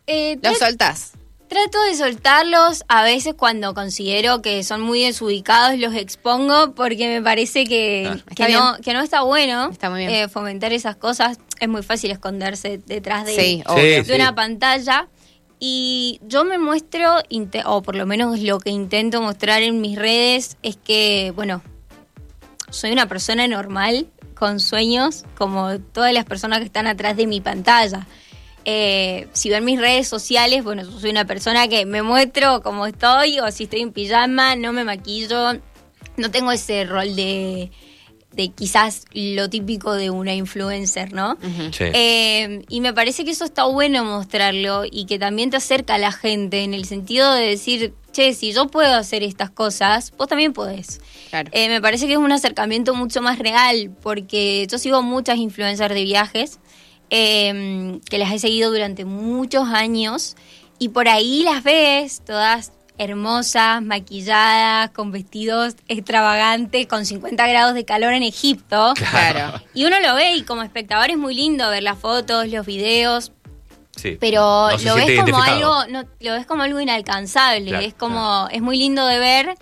Eh, 0.05 0.37
los 0.43 0.59
soltás. 0.59 1.13
Trato 1.49 1.81
de 1.89 1.95
soltarlos, 1.95 2.83
a 2.87 3.03
veces 3.03 3.33
cuando 3.35 3.73
considero 3.73 4.41
que 4.43 4.63
son 4.63 4.81
muy 4.81 5.01
desubicados 5.03 5.79
los 5.79 5.95
expongo 5.95 6.75
porque 6.75 7.07
me 7.09 7.23
parece 7.23 7.65
que, 7.65 8.03
Claro. 8.35 8.47
que, 8.51 8.53
no, 8.53 8.77
que 8.83 8.93
no 8.93 9.01
está 9.01 9.23
bueno 9.23 9.69
Está 9.71 9.89
muy 9.89 10.01
bien. 10.01 10.11
eh, 10.11 10.27
fomentar 10.29 10.71
esas 10.73 10.95
cosas. 10.95 11.39
Es 11.59 11.67
muy 11.67 11.81
fácil 11.81 12.11
esconderse 12.11 12.77
detrás 12.85 13.25
de, 13.25 13.33
Sí, 13.35 13.63
obvio. 13.65 13.83
de 13.83 14.03
Sí, 14.05 14.11
una 14.13 14.27
sí. 14.29 14.33
pantalla. 14.35 15.07
Y 15.59 16.21
yo 16.23 16.45
me 16.45 16.57
muestro, 16.59 17.15
o 17.65 17.81
por 17.81 17.95
lo 17.95 18.05
menos 18.05 18.39
lo 18.39 18.59
que 18.59 18.69
intento 18.69 19.19
mostrar 19.21 19.61
en 19.63 19.81
mis 19.81 19.97
redes, 19.97 20.55
es 20.61 20.77
que, 20.77 21.33
bueno, 21.35 21.61
soy 22.69 22.91
una 22.91 23.07
persona 23.07 23.47
normal, 23.47 24.07
con 24.35 24.59
sueños, 24.61 25.25
como 25.37 25.79
todas 25.79 26.13
las 26.13 26.23
personas 26.25 26.59
que 26.59 26.65
están 26.65 26.87
atrás 26.87 27.17
de 27.17 27.27
mi 27.27 27.41
pantalla. 27.41 28.07
Eh, 28.71 29.27
si 29.33 29.49
ven 29.49 29.65
mis 29.65 29.81
redes 29.81 30.07
sociales, 30.07 30.63
bueno, 30.63 30.83
yo 30.83 30.99
soy 30.99 31.09
una 31.09 31.25
persona 31.25 31.67
que 31.67 31.87
me 31.87 32.03
muestro 32.03 32.61
como 32.61 32.85
estoy, 32.85 33.39
o 33.39 33.49
si 33.51 33.63
estoy 33.63 33.81
en 33.81 33.91
pijama, 33.91 34.55
no 34.55 34.73
me 34.73 34.83
maquillo, 34.83 35.53
no 36.17 36.29
tengo 36.29 36.51
ese 36.51 36.83
rol 36.83 37.15
de, 37.15 37.71
de 38.31 38.49
quizás 38.49 39.05
lo 39.11 39.49
típico 39.49 39.95
de 39.95 40.11
una 40.11 40.35
influencer, 40.35 41.13
¿no? 41.13 41.35
Sí. 41.71 41.85
Eh, 41.93 42.61
y 42.69 42.81
me 42.81 42.93
parece 42.93 43.25
que 43.25 43.31
eso 43.31 43.43
está 43.43 43.63
bueno 43.63 44.03
mostrarlo 44.03 44.83
y 44.85 45.05
que 45.07 45.17
también 45.17 45.49
te 45.49 45.57
acerca 45.57 45.95
a 45.95 45.97
la 45.97 46.11
gente 46.11 46.61
en 46.63 46.75
el 46.75 46.85
sentido 46.85 47.33
de 47.33 47.47
decir, 47.47 47.95
che, 48.11 48.35
si 48.35 48.53
yo 48.53 48.67
puedo 48.67 48.93
hacer 48.93 49.23
estas 49.23 49.49
cosas, 49.49 50.13
vos 50.15 50.27
también 50.27 50.53
podés. 50.53 51.01
Claro. 51.31 51.49
Eh, 51.53 51.69
me 51.69 51.81
parece 51.81 52.05
que 52.05 52.13
es 52.13 52.19
un 52.19 52.31
acercamiento 52.31 52.93
mucho 52.93 53.23
más 53.23 53.39
real 53.39 53.89
porque 54.03 54.67
yo 54.69 54.77
sigo 54.77 55.01
muchas 55.01 55.37
influencers 55.39 55.95
de 55.95 56.03
viajes 56.03 56.59
eh, 57.09 57.99
que 58.09 58.17
las 58.17 58.31
he 58.31 58.39
seguido 58.39 58.71
durante 58.71 59.05
muchos 59.05 59.67
años 59.69 60.35
y 60.77 60.89
por 60.89 61.07
ahí 61.07 61.43
las 61.43 61.63
ves 61.63 62.21
todas 62.25 62.71
hermosas, 62.99 63.81
maquilladas, 63.81 64.91
con 64.91 65.11
vestidos 65.11 65.75
extravagantes, 65.87 66.85
con 66.85 67.05
50 67.05 67.47
grados 67.47 67.73
de 67.73 67.85
calor 67.85 68.13
en 68.13 68.23
Egipto. 68.23 68.93
Claro. 68.95 69.61
Y 69.73 69.85
uno 69.85 69.99
lo 70.01 70.15
ve 70.15 70.35
y 70.35 70.43
como 70.43 70.63
espectador 70.63 71.09
es 71.09 71.17
muy 71.17 71.33
lindo 71.33 71.69
ver 71.69 71.81
las 71.81 71.97
fotos, 71.97 72.47
los 72.49 72.65
videos. 72.65 73.31
Sí. 73.95 74.17
pero 74.19 74.69
No 74.71 74.77
lo 74.77 74.95
ves 74.95 75.19
como 75.19 75.41
algo 75.41 75.85
no, 75.89 76.05
lo 76.21 76.33
ves 76.33 76.45
como 76.45 76.63
algo 76.63 76.79
inalcanzable 76.79 77.65
Claro, 77.65 77.85
es 77.85 77.93
como 77.93 78.47
es 78.49 78.61
muy 78.61 78.77
lindo 78.77 79.05
de 79.05 79.19
ver 79.19 79.55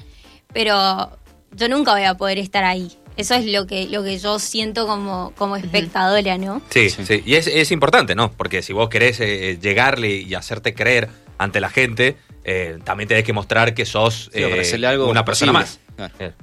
pero 0.54 1.18
yo 1.54 1.68
nunca 1.70 1.94
voy 1.94 2.04
a 2.04 2.16
poder 2.18 2.38
estar 2.38 2.64
ahí 2.64 2.96
eso 3.18 3.34
es 3.36 3.46
lo 3.46 3.68
que 3.68 3.88
lo 3.88 4.04
que 4.04 4.18
yo 4.20 4.40
siento 4.40 4.88
como 4.88 5.34
como 5.38 5.56
espectadora 5.58 6.38
no 6.38 6.62
Sí, 6.70 6.90
Sí. 6.90 7.06
sí. 7.06 7.24
Y 7.26 7.36
es, 7.36 7.48
es 7.48 7.72
importante, 7.72 8.16
¿no? 8.16 8.32
Porque 8.32 8.62
si 8.62 8.74
vos 8.74 8.90
querés 8.90 9.20
eh, 9.20 9.58
llegarle 9.62 10.16
y 10.18 10.34
hacerte 10.36 10.74
creer 10.74 11.10
ante 11.38 11.60
la 11.60 11.70
gente, 11.70 12.16
eh, 12.44 12.80
también 12.84 13.08
tenés 13.08 13.24
que 13.24 13.34
mostrar 13.34 13.74
que 13.74 13.86
sos 13.86 14.30
Sí, 14.34 14.40
eh, 14.42 14.46
ofrecerle 14.46 14.88
algo 14.88 15.10
una 15.10 15.26
persona 15.26 15.52
posible. 15.54 15.80
más. 15.96 15.96
Claro. 15.96 16.14
Eh, 16.20 16.34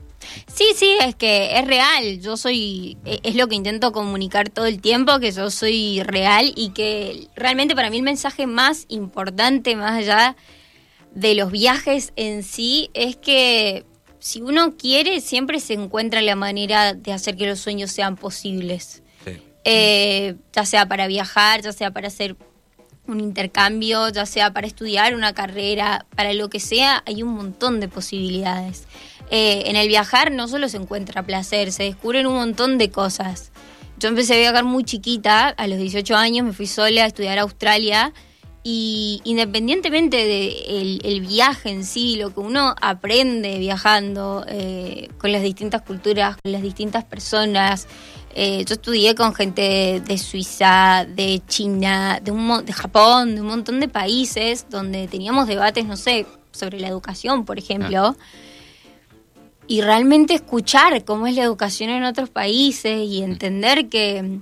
Sí, 0.52 0.64
sí, 0.74 0.96
es 1.02 1.14
que 1.14 1.58
es 1.58 1.66
real. 1.66 2.18
Yo 2.20 2.36
soy, 2.38 2.96
e- 3.04 3.20
es 3.24 3.34
lo 3.36 3.46
que 3.46 3.56
intento 3.56 3.92
comunicar 3.92 4.48
todo 4.48 4.64
el 4.64 4.80
tiempo, 4.80 5.20
que 5.20 5.30
yo 5.32 5.50
soy 5.50 6.02
real 6.02 6.50
y 6.56 6.70
que 6.70 7.28
realmente 7.36 7.74
para 7.74 7.90
mí 7.90 7.98
el 7.98 8.02
mensaje 8.04 8.46
más 8.46 8.86
importante, 8.88 9.76
más 9.76 9.92
allá 9.98 10.34
de 11.14 11.34
los 11.34 11.52
viajes 11.52 12.12
en 12.16 12.42
sí, 12.42 12.90
es 12.94 13.16
que 13.16 13.84
si 14.24 14.40
uno 14.40 14.74
quiere, 14.78 15.20
siempre 15.20 15.60
se 15.60 15.74
encuentra 15.74 16.22
la 16.22 16.34
manera 16.34 16.94
de 16.94 17.12
hacer 17.12 17.36
que 17.36 17.46
los 17.46 17.60
sueños 17.60 17.90
sean 17.90 18.16
posibles. 18.16 19.02
sí. 19.22 19.32
Eh, 19.64 20.36
ya 20.54 20.64
sea 20.64 20.88
para 20.88 21.06
viajar, 21.06 21.60
ya 21.60 21.72
sea 21.72 21.90
para 21.90 22.08
hacer 22.08 22.34
un 23.06 23.20
intercambio, 23.20 24.08
ya 24.08 24.24
sea 24.24 24.54
para 24.54 24.66
estudiar 24.66 25.14
una 25.14 25.34
carrera, 25.34 26.06
para 26.16 26.32
lo 26.32 26.48
que 26.48 26.58
sea, 26.58 27.02
hay 27.04 27.22
un 27.22 27.34
montón 27.34 27.80
de 27.80 27.88
posibilidades. 27.88 28.86
Eh, 29.30 29.64
en 29.66 29.76
el 29.76 29.88
viajar 29.88 30.32
no 30.32 30.48
solo 30.48 30.70
se 30.70 30.78
encuentra 30.78 31.22
placer, 31.22 31.70
se 31.70 31.82
descubren 31.82 32.26
un 32.26 32.36
montón 32.36 32.78
de 32.78 32.90
cosas. 32.90 33.52
Yo 33.98 34.08
empecé 34.08 34.36
a 34.36 34.38
viajar 34.38 34.64
muy 34.64 34.84
chiquita, 34.84 35.48
a 35.48 35.66
los 35.66 35.78
18 35.78 36.16
años 36.16 36.46
me 36.46 36.54
fui 36.54 36.66
sola 36.66 37.04
a 37.04 37.06
estudiar 37.08 37.38
a 37.38 37.42
Australia 37.42 38.14
y 38.66 39.20
independientemente 39.24 40.16
del 40.16 41.00
el 41.04 41.20
viaje 41.20 41.68
en 41.68 41.84
sí, 41.84 42.16
lo 42.16 42.32
que 42.32 42.40
uno 42.40 42.74
aprende 42.80 43.58
viajando 43.58 44.42
eh, 44.48 45.10
con 45.18 45.32
las 45.32 45.42
distintas 45.42 45.82
culturas, 45.82 46.38
con 46.42 46.50
las 46.50 46.62
distintas 46.62 47.04
personas, 47.04 47.86
eh, 48.34 48.64
yo 48.64 48.74
estudié 48.74 49.14
con 49.14 49.34
gente 49.34 50.02
de 50.04 50.18
Suiza, 50.18 51.06
de 51.06 51.42
China, 51.46 52.20
de, 52.22 52.30
un, 52.30 52.64
de 52.64 52.72
Japón, 52.72 53.34
de 53.34 53.42
un 53.42 53.48
montón 53.48 53.80
de 53.80 53.88
países 53.88 54.66
donde 54.70 55.08
teníamos 55.08 55.46
debates, 55.46 55.84
no 55.84 55.98
sé, 55.98 56.26
sobre 56.50 56.80
la 56.80 56.88
educación, 56.88 57.44
por 57.44 57.58
ejemplo. 57.58 58.16
Y 59.66 59.82
realmente 59.82 60.34
escuchar 60.34 61.04
cómo 61.04 61.26
es 61.26 61.36
la 61.36 61.42
educación 61.42 61.90
en 61.90 62.04
otros 62.04 62.30
países 62.30 63.06
y 63.06 63.22
entender 63.22 63.90
que 63.90 64.40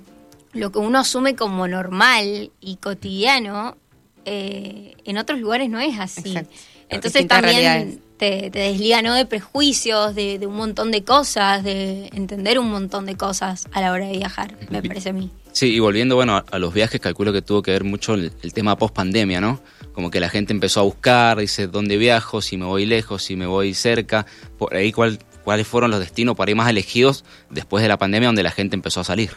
lo 0.53 0.71
que 0.71 0.79
uno 0.79 1.01
asume 1.01 1.35
como 1.35 1.67
normal 1.67 2.51
y 2.61 2.77
cotidiano, 2.77 3.77
eh, 4.25 4.95
en 5.05 5.19
otros 5.19 5.41
lugares 5.41 5.69
no 5.69 5.81
es 5.81 5.99
así. 5.99 6.29
Exacto. 6.29 6.55
Entonces 6.89 7.23
Distintas 7.23 7.43
también 7.43 8.01
te, 8.19 8.51
te 8.51 8.59
desliga 8.59 9.01
¿no? 9.03 9.15
de 9.15 9.25
prejuicios, 9.25 10.15
de, 10.15 10.39
de 10.39 10.47
un 10.47 10.57
montón 10.57 10.91
de 10.91 11.03
cosas, 11.05 11.65
de 11.65 12.09
entender 12.13 12.59
un 12.59 12.71
montón 12.71 13.07
de 13.07 13.17
cosas 13.17 13.67
a 13.73 13.81
la 13.81 13.93
hora 13.93 14.07
de 14.07 14.19
viajar, 14.19 14.57
me 14.71 14.83
parece 14.83 15.09
a 15.09 15.13
mí. 15.13 15.31
Sí, 15.53 15.75
y 15.75 15.81
volviendo 15.81 16.17
bueno 16.17 16.37
a, 16.37 16.45
a 16.51 16.59
los 16.59 16.73
viajes, 16.73 17.01
calculo 17.01 17.33
que 17.33 17.43
tuvo 17.43 17.63
que 17.63 17.71
ver 17.71 17.85
mucho 17.85 18.15
el, 18.15 18.33
el 18.43 18.53
tema 18.53 18.77
post 18.77 18.95
pandemia, 18.95 19.41
¿no? 19.41 19.61
Como 19.93 20.11
que 20.11 20.21
la 20.21 20.29
gente 20.29 20.53
empezó 20.53 20.81
a 20.81 20.83
buscar, 20.85 21.39
dice, 21.39 21.67
¿dónde 21.67 21.97
viajo? 21.97 22.41
Si 22.41 22.57
me 22.57 22.65
voy 22.65 22.87
lejos, 22.87 23.23
si 23.23 23.37
me 23.37 23.47
voy 23.47 23.75
cerca. 23.75 24.25
Por 24.57 24.75
ahí, 24.75 24.93
¿cuál, 24.93 25.19
¿cuáles 25.45 25.67
fueron 25.67 25.91
los 25.91 26.01
destinos 26.01 26.37
por 26.37 26.49
ahí 26.49 26.55
más 26.55 26.71
elegidos 26.71 27.25
después 27.51 27.83
de 27.83 27.89
la 27.89 27.99
pandemia 27.99 28.29
donde 28.29 28.43
la 28.43 28.51
gente 28.51 28.77
empezó 28.77 29.01
a 29.01 29.05
salir? 29.05 29.31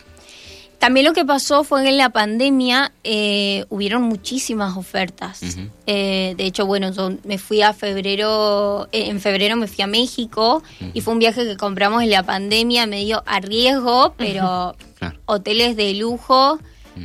También 0.79 1.05
lo 1.05 1.13
que 1.13 1.25
pasó 1.25 1.63
fue 1.63 1.83
que 1.83 1.89
en 1.89 1.97
la 1.97 2.09
pandemia 2.09 2.91
eh, 3.03 3.65
hubieron 3.69 4.03
muchísimas 4.03 4.77
ofertas. 4.77 5.41
Eh, 5.87 6.35
de 6.37 6.45
hecho, 6.45 6.65
bueno, 6.65 6.91
yo 6.91 7.11
me 7.23 7.37
fui 7.37 7.61
a 7.61 7.73
febrero, 7.73 8.87
eh, 8.91 9.07
en 9.09 9.19
febrero 9.19 9.55
me 9.55 9.67
fui 9.67 9.83
a 9.83 9.87
México 9.87 10.61
y 10.93 11.01
fue 11.01 11.13
un 11.13 11.19
viaje 11.19 11.43
que 11.45 11.57
compramos 11.57 12.03
en 12.03 12.11
la 12.11 12.23
pandemia 12.23 12.85
medio 12.87 13.23
a 13.25 13.39
riesgo, 13.39 14.13
pero 14.17 14.75
Claro. 14.99 15.19
hoteles 15.25 15.75
de 15.75 15.93
lujo 15.95 16.59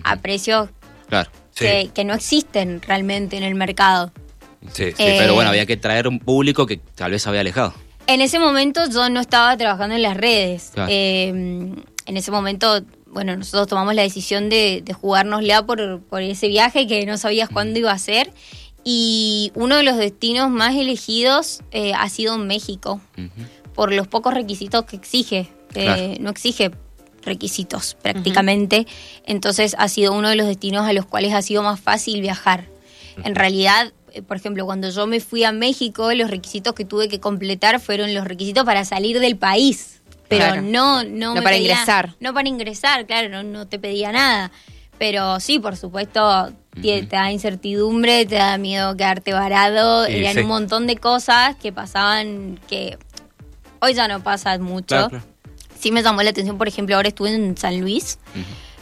a 0.04 0.16
precios 0.16 0.68
Claro. 1.08 1.30
Sí. 1.52 1.64
que, 1.64 1.90
que 1.94 2.04
no 2.04 2.14
existen 2.14 2.80
realmente 2.82 3.36
en 3.36 3.42
el 3.44 3.54
mercado. 3.54 4.12
Sí, 4.72 4.86
sí. 4.92 5.02
Eh, 5.02 5.16
pero 5.18 5.34
bueno, 5.34 5.50
había 5.50 5.64
que 5.66 5.76
traer 5.76 6.06
un 6.06 6.18
público 6.18 6.66
que 6.66 6.76
tal 6.76 7.12
vez 7.12 7.22
se 7.22 7.28
había 7.28 7.40
alejado. 7.40 7.72
En 8.06 8.20
ese 8.20 8.38
momento 8.38 8.82
yo 8.90 9.08
no 9.08 9.20
estaba 9.20 9.56
trabajando 9.56 9.94
en 9.96 10.02
las 10.02 10.16
redes. 10.16 10.70
Claro. 10.74 10.90
Eh, 10.92 11.28
en 12.06 12.16
ese 12.16 12.30
momento, 12.30 12.80
bueno, 13.10 13.36
nosotros 13.36 13.66
tomamos 13.66 13.94
la 13.94 14.02
decisión 14.02 14.48
de, 14.48 14.82
de 14.84 14.92
jugárnosla 14.92 15.66
por, 15.66 16.00
por 16.02 16.22
ese 16.22 16.48
viaje 16.48 16.86
que 16.86 17.04
no 17.06 17.18
sabías 17.18 17.48
cuándo 17.48 17.78
iba 17.78 17.92
a 17.92 17.98
ser. 17.98 18.32
Y 18.84 19.52
uno 19.54 19.76
de 19.76 19.82
los 19.82 19.96
destinos 19.96 20.48
más 20.50 20.74
elegidos 20.74 21.60
eh, 21.70 21.92
ha 21.94 22.08
sido 22.08 22.38
México, 22.38 23.00
por 23.74 23.92
los 23.92 24.08
pocos 24.08 24.32
requisitos 24.32 24.84
que 24.84 24.96
exige. 24.96 25.48
Eh, 25.74 25.84
Claro. 25.84 26.14
No 26.20 26.30
exige 26.30 26.70
requisitos 27.22 27.96
prácticamente. 28.00 28.86
Entonces 29.26 29.76
ha 29.78 29.88
sido 29.88 30.12
uno 30.12 30.28
de 30.28 30.36
los 30.36 30.46
destinos 30.46 30.86
a 30.86 30.92
los 30.92 31.06
cuales 31.06 31.34
ha 31.34 31.42
sido 31.42 31.62
más 31.62 31.78
fácil 31.80 32.20
viajar. 32.20 32.66
En 33.24 33.34
realidad, 33.34 33.92
eh, 34.12 34.22
por 34.22 34.36
ejemplo, 34.36 34.64
cuando 34.64 34.88
yo 34.90 35.06
me 35.06 35.20
fui 35.20 35.44
a 35.44 35.52
México, 35.52 36.12
los 36.14 36.30
requisitos 36.30 36.74
que 36.74 36.84
tuve 36.84 37.08
que 37.08 37.20
completar 37.20 37.80
fueron 37.80 38.14
los 38.14 38.24
requisitos 38.24 38.64
para 38.64 38.84
salir 38.84 39.20
del 39.20 39.36
país. 39.36 39.99
Pero 40.30 40.44
Claro. 40.46 40.62
no, 40.62 41.02
no, 41.04 41.10
No 41.28 41.34
me 41.34 41.42
para 41.42 41.56
pedía- 41.56 41.72
ingresar. 41.72 42.14
No 42.20 42.32
para 42.32 42.48
ingresar, 42.48 43.04
claro, 43.06 43.28
no, 43.28 43.42
no 43.42 43.66
te 43.68 43.78
pedía 43.78 44.12
nada. 44.12 44.50
Pero 44.96 45.40
sí, 45.40 45.58
por 45.58 45.76
supuesto, 45.76 46.52
te, 46.80 47.02
te 47.02 47.16
da 47.16 47.32
incertidumbre, 47.32 48.24
te 48.26 48.36
da 48.36 48.56
miedo 48.56 48.96
quedarte 48.96 49.32
varado. 49.32 50.06
Sí, 50.06 50.12
Eran 50.16 50.34
sí. 50.34 50.40
un 50.40 50.46
montón 50.46 50.86
de 50.86 50.96
cosas 50.96 51.56
que 51.56 51.72
pasaban 51.72 52.58
que 52.68 52.96
hoy 53.80 53.92
ya 53.94 54.06
no 54.08 54.22
pasa 54.22 54.56
mucho. 54.58 54.86
Claro, 54.86 55.08
claro. 55.10 55.24
Sí 55.78 55.90
me 55.90 56.02
llamó 56.02 56.22
la 56.22 56.30
atención, 56.30 56.58
por 56.58 56.68
ejemplo, 56.68 56.94
ahora 56.96 57.08
estuve 57.08 57.34
en 57.34 57.56
San 57.56 57.80
Luis, 57.80 58.18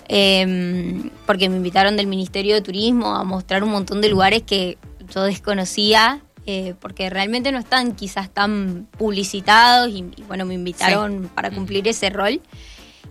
eh, 0.09 1.11
porque 1.26 1.49
me 1.49 1.57
invitaron 1.57 1.97
del 1.97 2.07
Ministerio 2.09 2.55
de 2.57 2.62
Turismo 2.62 3.14
a 3.14 3.25
mostrar 3.25 3.62
un 3.62 3.71
montón 3.71 4.00
de 4.00 4.09
lugares 4.09 4.43
que 4.43 4.78
yo 5.14 5.23
desconocía, 5.23 6.21
eh, 6.50 6.75
porque 6.81 7.11
realmente 7.11 7.52
no 7.52 7.59
están 7.59 7.95
quizás 7.95 8.31
tan 8.31 8.88
publicitados 8.97 9.90
y, 9.90 9.99
y, 10.17 10.23
bueno, 10.26 10.47
me 10.47 10.55
invitaron 10.55 11.31
para 11.35 11.50
cumplir 11.50 11.87
ese 11.87 12.09
rol. 12.09 12.40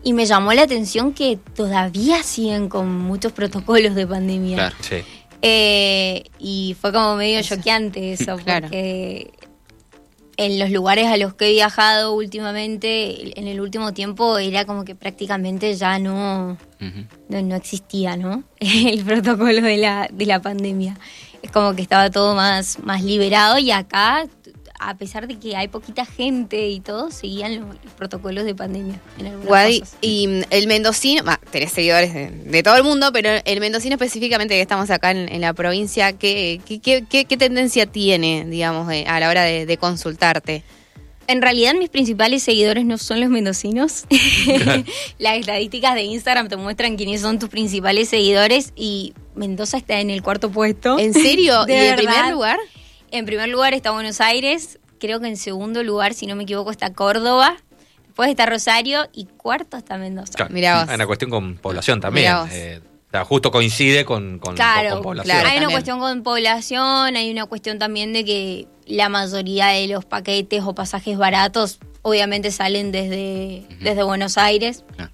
Y 0.03 0.13
me 0.13 0.25
llamó 0.25 0.53
la 0.53 0.63
atención 0.63 1.13
que 1.13 1.37
todavía 1.55 2.23
siguen 2.23 2.67
con 2.67 2.91
muchos 2.91 3.33
protocolos 3.33 3.93
de 3.93 4.07
pandemia. 4.07 4.55
Claro. 4.55 4.75
Sí. 4.79 4.95
Eh, 5.43 6.23
y 6.39 6.75
fue 6.81 6.91
como 6.91 7.15
medio 7.15 7.39
choqueante 7.43 8.13
eso, 8.13 8.37
Claro. 8.37 8.69
porque 8.69 9.31
en 10.37 10.57
los 10.57 10.71
lugares 10.71 11.05
a 11.05 11.17
los 11.17 11.35
que 11.35 11.49
he 11.49 11.51
viajado 11.51 12.15
últimamente, 12.15 13.39
en 13.39 13.47
el 13.47 13.61
último 13.61 13.93
tiempo, 13.93 14.39
era 14.39 14.65
como 14.65 14.83
que 14.83 14.95
prácticamente 14.95 15.75
ya 15.75 15.99
no, 15.99 16.57
no, 17.29 17.41
no 17.41 17.55
existía, 17.55 18.17
¿no? 18.17 18.43
El 18.59 19.03
protocolo 19.03 19.61
de 19.61 19.77
la, 19.77 20.09
de 20.11 20.25
la 20.25 20.41
pandemia. 20.41 20.97
Es 21.41 21.51
como 21.51 21.75
que 21.75 21.81
estaba 21.81 22.09
todo 22.09 22.35
más, 22.35 22.79
más 22.83 23.03
liberado 23.03 23.57
y 23.59 23.71
acá, 23.71 24.25
a 24.79 24.95
pesar 24.95 25.27
de 25.27 25.37
que 25.39 25.55
hay 25.55 25.67
poquita 25.67 26.05
gente 26.05 26.67
y 26.67 26.79
todo, 26.79 27.09
seguían 27.11 27.59
los, 27.59 27.67
los 27.83 27.93
protocolos 27.93 28.43
de 28.45 28.53
pandemia 28.55 28.99
en 29.19 29.41
Guadi, 29.43 29.79
cosas. 29.79 29.95
y 30.01 30.27
mm, 30.27 30.41
el 30.49 30.67
mendocino, 30.67 31.23
bah, 31.23 31.39
tenés 31.51 31.71
seguidores 31.71 32.13
de, 32.13 32.29
de 32.31 32.63
todo 32.63 32.75
el 32.75 32.83
mundo, 32.83 33.11
pero 33.13 33.29
el 33.43 33.59
mendocino 33.59 33.95
específicamente 33.95 34.55
que 34.55 34.61
estamos 34.61 34.89
acá 34.89 35.11
en, 35.11 35.29
en 35.31 35.41
la 35.41 35.53
provincia, 35.53 36.13
¿qué, 36.13 36.59
qué, 36.65 36.79
qué- 36.79 37.05
qué- 37.09 37.25
qué 37.25 37.37
tendencia 37.37 37.85
tiene, 37.85 38.45
digamos, 38.45 38.87
de- 38.87 39.05
a 39.07 39.19
la 39.19 39.29
hora 39.29 39.43
de, 39.43 39.65
de 39.65 39.77
consultarte? 39.77 40.63
En 41.27 41.41
realidad 41.41 41.73
mis 41.75 41.89
principales 41.89 42.41
seguidores 42.43 42.85
no 42.85 42.97
son 42.97 43.19
los 43.19 43.29
mendocinos. 43.29 44.05
Las 45.19 45.37
estadísticas 45.37 45.95
de 45.95 46.03
Instagram 46.03 46.47
te 46.47 46.55
muestran 46.57 46.95
quiénes 46.95 47.21
son 47.21 47.37
tus 47.39 47.49
principales 47.49 48.09
seguidores 48.09 48.71
y 48.75 49.13
Mendoza 49.35 49.77
está 49.77 49.99
en 49.99 50.09
el 50.09 50.21
cuarto 50.23 50.49
puesto. 50.49 50.97
¿En 50.99 51.13
serio? 51.13 51.65
De 51.67 51.73
¿Y 51.73 51.77
en 51.77 51.95
verdad. 51.95 51.97
primer 52.13 52.31
lugar? 52.31 52.57
En 53.11 53.25
primer 53.25 53.49
lugar 53.49 53.73
está 53.73 53.91
Buenos 53.91 54.19
Aires, 54.21 54.79
creo 54.99 55.19
que 55.19 55.27
en 55.27 55.37
segundo 55.37 55.83
lugar, 55.83 56.13
si 56.13 56.27
no 56.27 56.35
me 56.35 56.43
equivoco, 56.43 56.71
está 56.71 56.93
Córdoba, 56.93 57.55
después 58.05 58.29
está 58.29 58.45
Rosario 58.45 59.07
y 59.13 59.25
cuarto 59.25 59.77
está 59.77 59.97
Mendoza. 59.97 60.33
Claro. 60.33 60.53
Mirá 60.53 60.79
vos. 60.81 60.89
Hay 60.89 60.95
una 60.95 61.07
cuestión 61.07 61.29
con 61.29 61.55
población 61.55 62.01
también. 62.01 62.33
Eh, 62.51 62.81
o 63.07 63.11
sea, 63.11 63.23
justo 63.23 63.51
coincide 63.51 64.03
con, 64.03 64.39
con, 64.39 64.55
Claro, 64.55 64.95
con 64.95 65.03
población. 65.03 65.35
claro. 65.35 65.47
hay 65.47 65.57
una 65.57 65.61
también. 65.67 65.71
cuestión 65.71 65.99
con 65.99 66.23
población, 66.23 67.15
hay 67.15 67.31
una 67.31 67.45
cuestión 67.45 67.79
también 67.79 68.11
de 68.11 68.25
que 68.25 68.67
la 68.87 69.09
mayoría 69.09 69.67
de 69.67 69.87
los 69.87 70.05
paquetes 70.05 70.63
o 70.65 70.73
pasajes 70.73 71.17
baratos 71.17 71.79
obviamente 72.01 72.51
salen 72.51 72.91
desde, 72.91 73.63
desde 73.81 74.03
Buenos 74.03 74.37
Aires. 74.37 74.83
Ah. 74.97 75.09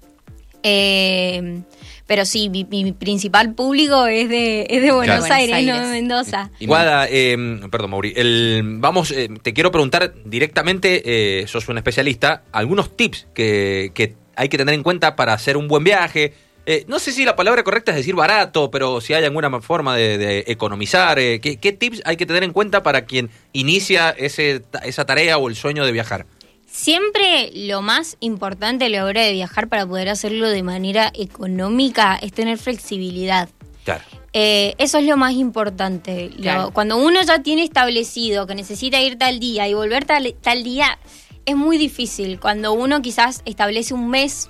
Eh, 0.62 1.62
pero 2.06 2.26
sí, 2.26 2.50
mi, 2.50 2.64
mi 2.64 2.92
principal 2.92 3.54
público 3.54 4.06
es 4.06 4.28
de, 4.28 4.66
es 4.68 4.82
de 4.82 4.92
Buenos 4.92 5.20
Buenos 5.20 5.30
Aires, 5.30 5.64
no 5.64 5.80
de 5.80 5.92
Mendoza. 5.92 6.50
Y 6.58 6.66
Guada, 6.66 7.06
eh, 7.08 7.36
perdón, 7.70 7.90
Mauri, 7.90 8.12
el, 8.14 8.62
vamos, 8.76 9.10
eh, 9.10 9.28
te 9.42 9.54
quiero 9.54 9.70
preguntar 9.70 10.12
directamente, 10.24 11.02
eh, 11.40 11.46
sos 11.46 11.68
un 11.68 11.78
especialista, 11.78 12.42
algunos 12.52 12.94
tips 12.94 13.26
que, 13.34 13.92
que 13.94 14.14
hay 14.36 14.48
que 14.50 14.58
tener 14.58 14.74
en 14.74 14.82
cuenta 14.82 15.16
para 15.16 15.32
hacer 15.32 15.56
un 15.56 15.66
buen 15.66 15.82
viaje, 15.82 16.34
eh, 16.66 16.84
no 16.88 16.98
sé 16.98 17.12
si 17.12 17.24
la 17.24 17.36
palabra 17.36 17.62
correcta 17.62 17.90
es 17.92 17.98
decir 17.98 18.14
barato, 18.14 18.70
pero 18.70 19.00
si 19.00 19.12
hay 19.12 19.24
alguna 19.24 19.60
forma 19.60 19.96
de, 19.96 20.44
economizar, 20.46 21.18
eh, 21.18 21.40
¿qué, 21.40 21.72
tips 21.72 22.02
hay 22.04 22.16
que 22.16 22.24
tener 22.24 22.42
en 22.42 22.52
cuenta 22.52 22.82
para 22.82 23.04
quien 23.04 23.30
inicia 23.52 24.10
ese, 24.10 24.62
esa 24.82 25.04
tarea 25.04 25.36
o 25.36 25.48
el 25.48 25.56
sueño 25.56 25.84
de 25.84 25.92
viajar? 25.92 26.26
Siempre 26.66 27.50
lo 27.54 27.82
más 27.82 28.16
importante 28.20 28.86
a 28.86 28.88
la 28.88 29.04
hora 29.04 29.22
de 29.22 29.32
viajar 29.32 29.68
para 29.68 29.86
poder 29.86 30.08
hacerlo 30.08 30.48
de 30.48 30.62
manera 30.62 31.12
económica 31.14 32.18
es 32.20 32.32
tener 32.32 32.58
flexibilidad. 32.58 33.48
Claro. 33.84 34.02
Eh, 34.32 34.74
eso 34.78 34.98
es 34.98 35.04
lo 35.04 35.16
más 35.16 35.34
importante. 35.34 36.30
cuando 36.72 36.96
uno 36.96 37.22
ya 37.22 37.42
tiene 37.42 37.62
establecido 37.62 38.46
que 38.46 38.54
necesita 38.54 39.00
ir 39.00 39.18
tal 39.18 39.38
día 39.38 39.68
y 39.68 39.74
volver 39.74 40.04
tal, 40.06 40.34
tal 40.40 40.64
día, 40.64 40.98
es 41.44 41.54
muy 41.54 41.78
difícil. 41.78 42.40
Cuando 42.40 42.72
uno 42.72 43.02
quizás 43.02 43.42
establece 43.44 43.94
un 43.94 44.08
mes 44.10 44.48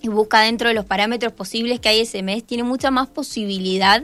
y 0.00 0.08
busca 0.08 0.40
dentro 0.40 0.68
de 0.68 0.74
los 0.74 0.84
parámetros 0.84 1.32
posibles 1.32 1.80
que 1.80 1.88
hay 1.88 2.00
ese 2.00 2.22
mes, 2.22 2.44
tiene 2.44 2.62
mucha 2.62 2.90
más 2.90 3.08
posibilidad 3.08 4.02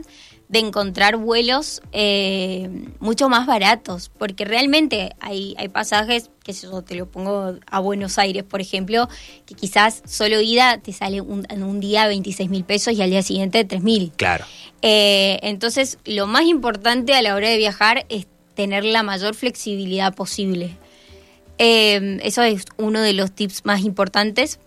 de 0.49 0.59
encontrar 0.59 1.17
vuelos 1.17 1.81
eh, 1.93 2.69
mucho 2.99 3.27
más 3.27 3.47
baratos, 3.47 4.11
porque 4.17 4.45
realmente 4.45 5.15
hay, 5.19 5.55
hay 5.57 5.67
pasajes, 5.67 6.29
que 6.43 6.53
yo 6.53 6.83
te 6.83 6.93
lo 6.93 7.07
pongo 7.07 7.55
a 7.65 7.79
Buenos 7.79 8.19
Aires, 8.19 8.43
por 8.43 8.61
ejemplo, 8.61 9.09
que 9.47 9.55
quizás 9.55 10.03
solo 10.05 10.41
ida 10.41 10.77
te 10.77 10.93
sale 10.93 11.21
un, 11.21 11.47
en 11.49 11.63
un 11.63 11.79
día 11.79 12.05
26 12.05 12.49
mil 12.51 12.65
pesos 12.65 12.93
y 12.93 13.01
al 13.01 13.09
día 13.09 13.23
siguiente 13.23 13.63
3 13.65 13.81
mil. 13.81 14.11
Claro. 14.15 14.45
Eh, 14.83 15.39
entonces, 15.41 15.97
lo 16.05 16.27
más 16.27 16.43
importante 16.43 17.15
a 17.15 17.21
la 17.23 17.33
hora 17.33 17.49
de 17.49 17.57
viajar 17.57 18.05
es 18.09 18.27
tener 18.53 18.83
la 18.83 19.01
mayor 19.01 19.33
flexibilidad 19.33 20.13
posible. 20.13 20.77
Eh, 21.57 22.19
eso 22.21 22.43
es 22.43 22.65
uno 22.77 23.01
de 23.01 23.13
los 23.13 23.31
tips 23.31 23.65
más 23.65 23.81
importantes. 23.81 24.59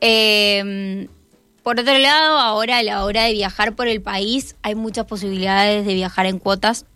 Eh, 0.00 1.08
por 1.62 1.78
otro 1.78 1.98
lado, 1.98 2.38
ahora 2.38 2.78
a 2.78 2.82
la 2.82 3.04
hora 3.04 3.24
de 3.24 3.32
viajar 3.32 3.74
por 3.74 3.86
el 3.86 4.00
país 4.00 4.56
hay 4.62 4.74
muchas 4.74 5.04
posibilidades 5.06 5.84
de 5.84 5.94
viajar 5.94 6.26
en 6.26 6.38
cuotas. 6.38 6.86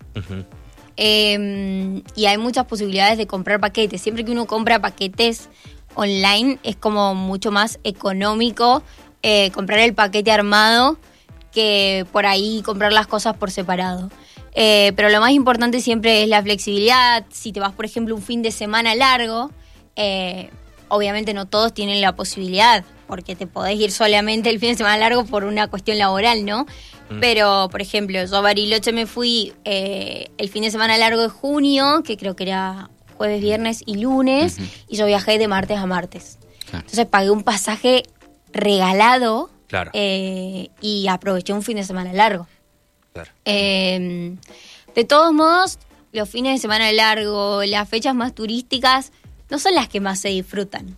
Em, 0.97 2.03
y 2.17 2.27
hay 2.27 2.39
muchas 2.39 2.65
posibilidades 2.67 3.19
de 3.19 3.27
comprar 3.27 3.61
paquetes. 3.61 4.01
Siempre 4.01 4.25
que 4.25 4.31
uno 4.31 4.47
compra 4.47 4.81
paquetes 4.81 5.49
online 5.95 6.59
es 6.63 6.77
como 6.77 7.15
mucho 7.15 7.51
más 7.51 7.79
económico 7.85 8.83
eh, 9.23 9.51
comprar 9.51 9.81
el 9.81 9.95
paquete 9.95 10.33
armado 10.33 10.99
que 11.53 12.05
por 12.11 12.27
ahí 12.27 12.63
comprar 12.65 12.93
las 12.93 13.07
cosas 13.07 13.37
por 13.37 13.51
separado. 13.51 14.11
Eh, 14.55 14.93
pero 14.97 15.09
lo 15.09 15.21
más 15.21 15.33
importante 15.33 15.81
siempre 15.81 16.23
es 16.23 16.29
la 16.29 16.43
flexibilidad. 16.43 17.25
Si 17.31 17.53
te 17.53 17.61
vas, 17.61 17.73
por 17.73 17.85
ejemplo, 17.85 18.15
un 18.15 18.23
fin 18.23 18.43
de 18.43 18.51
semana 18.51 18.95
largo, 18.95 19.51
eh, 19.95 20.51
obviamente 20.89 21.35
no 21.35 21.47
todos 21.47 21.75
tienen 21.75 22.01
la 22.01 22.17
posibilidad 22.17 22.85
porque 23.07 23.37
te 23.37 23.47
podés 23.47 23.79
ir 23.79 23.93
solamente 23.93 24.51
el 24.51 24.59
fin 24.59 24.71
de 24.71 24.77
semana 24.77 24.99
largo 24.99 25.25
por 25.25 25.45
una 25.45 25.69
cuestión 25.69 25.99
laboral, 25.99 26.45
¿no? 26.45 26.67
Mm. 27.11 27.21
Pero, 27.21 27.69
por 27.71 27.83
ejemplo, 27.83 28.25
yo 28.25 28.37
a 28.37 28.41
Bariloche 28.41 28.93
me 28.93 29.07
fui 29.07 29.53
eh, 29.65 30.31
el 30.39 30.49
fin 30.49 30.63
de 30.63 30.71
semana 30.71 30.97
largo 30.97 31.23
de 31.23 31.29
junio, 31.29 32.03
que 32.05 32.17
creo 32.17 32.35
que 32.37 32.45
era 32.45 32.91
jueves, 33.17 33.41
viernes 33.41 33.83
y 33.87 33.97
lunes, 33.99 34.59
y 34.89 34.97
yo 34.97 35.07
viajé 35.07 35.39
de 35.39 35.49
martes 35.49 35.79
a 35.79 35.87
martes. 35.87 36.39
Entonces 36.73 37.07
pagué 37.07 37.31
un 37.31 37.43
pasaje 37.43 38.03
regalado 38.53 39.51
eh, 39.93 40.69
y 40.81 41.07
aproveché 41.09 41.53
un 41.53 41.63
fin 41.63 41.77
de 41.77 41.85
semana 41.85 42.13
largo. 42.13 42.49
Em, 43.45 44.39
de 44.95 45.05
todos 45.05 45.33
modos, 45.33 45.79
los 46.13 46.29
fines 46.29 46.55
de 46.55 46.59
semana 46.59 46.91
largo, 46.93 47.63
las 47.65 47.89
fechas 47.89 48.15
más 48.15 48.35
turísticas, 48.35 49.13
no 49.51 49.59
son 49.61 49.75
las 49.75 49.89
que 49.89 50.01
más 50.01 50.19
se 50.19 50.31
disfrutan 50.31 50.97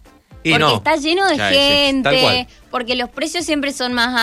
porque 0.50 0.74
está 0.74 0.96
lleno 0.96 1.26
de 1.26 1.38
gente, 1.38 2.48
porque 2.70 2.94
los 2.94 3.08
precios 3.08 3.44
siempre 3.44 3.72
son 3.72 3.92
más 3.92 4.14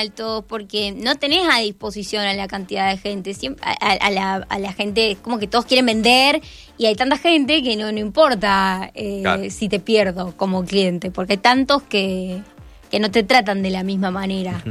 altos, 0.00 0.44
porque 0.48 0.92
no 0.92 1.16
tenés 1.16 1.46
a 1.50 1.58
disposición 1.58 2.26
a 2.26 2.34
la 2.34 2.48
cantidad 2.48 2.90
de 2.90 2.96
gente, 2.96 3.34
siempre, 3.34 3.64
a, 3.64 4.10
la, 4.10 4.72
gente, 4.72 5.16
como 5.22 5.38
que 5.38 5.46
todos 5.46 5.64
quieren 5.64 5.86
vender 5.86 6.40
y 6.78 6.86
hay 6.86 6.94
tanta 6.94 7.16
gente 7.18 7.62
que 7.62 7.76
no, 7.76 7.92
no 7.92 7.98
importa 7.98 8.90
eh, 8.94 9.48
si 9.50 9.68
te 9.68 9.80
pierdo 9.80 10.36
como 10.36 10.64
cliente, 10.64 11.10
porque 11.10 11.34
hay 11.34 11.38
tantos 11.38 11.82
que, 11.82 12.42
que 12.90 13.00
no 13.00 13.10
te 13.10 13.22
tratan 13.22 13.62
de 13.62 13.70
la 13.70 13.82
misma 13.82 14.10
manera. 14.10 14.62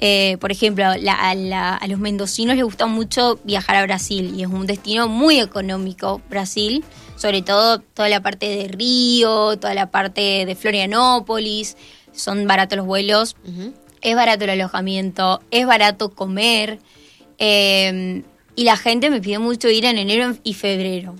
Eh, 0.00 0.36
por 0.40 0.52
ejemplo, 0.52 0.84
a, 0.84 1.86
los 1.88 1.98
mendocinos 1.98 2.56
les 2.56 2.64
gusta 2.64 2.86
mucho 2.86 3.38
viajar 3.44 3.76
a 3.76 3.82
Brasil 3.84 4.34
y 4.36 4.42
es 4.42 4.48
un 4.48 4.66
destino 4.66 5.08
muy 5.08 5.40
económico, 5.40 6.20
Brasil 6.28 6.84
sobre 7.16 7.42
todo 7.42 7.80
toda 7.80 8.08
la 8.08 8.22
parte 8.22 8.46
de 8.46 8.68
Río, 8.68 9.56
toda 9.56 9.74
la 9.74 9.90
parte 9.90 10.44
de 10.46 10.54
Florianópolis, 10.54 11.76
son 12.12 12.46
baratos 12.46 12.76
los 12.76 12.86
vuelos, 12.86 13.36
es 14.02 14.14
barato 14.14 14.44
el 14.44 14.50
alojamiento, 14.50 15.42
es 15.50 15.66
barato 15.66 16.10
comer, 16.10 16.78
em, 17.38 18.22
y 18.54 18.64
la 18.64 18.76
gente 18.76 19.10
me 19.10 19.20
pide 19.20 19.38
mucho 19.38 19.68
ir 19.68 19.84
en 19.84 19.98
enero 19.98 20.36
y 20.44 20.54
febrero. 20.54 21.14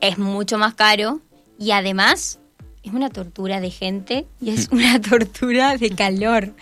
Es 0.00 0.18
mucho 0.18 0.58
más 0.58 0.74
caro 0.74 1.20
y 1.58 1.70
además 1.70 2.40
es 2.82 2.92
una 2.92 3.10
tortura 3.10 3.60
de 3.60 3.70
gente 3.70 4.26
y 4.40 4.50
es 4.50 4.68
una 4.70 5.00
tortura 5.10 5.76
de 5.76 5.90
calor. 5.90 6.54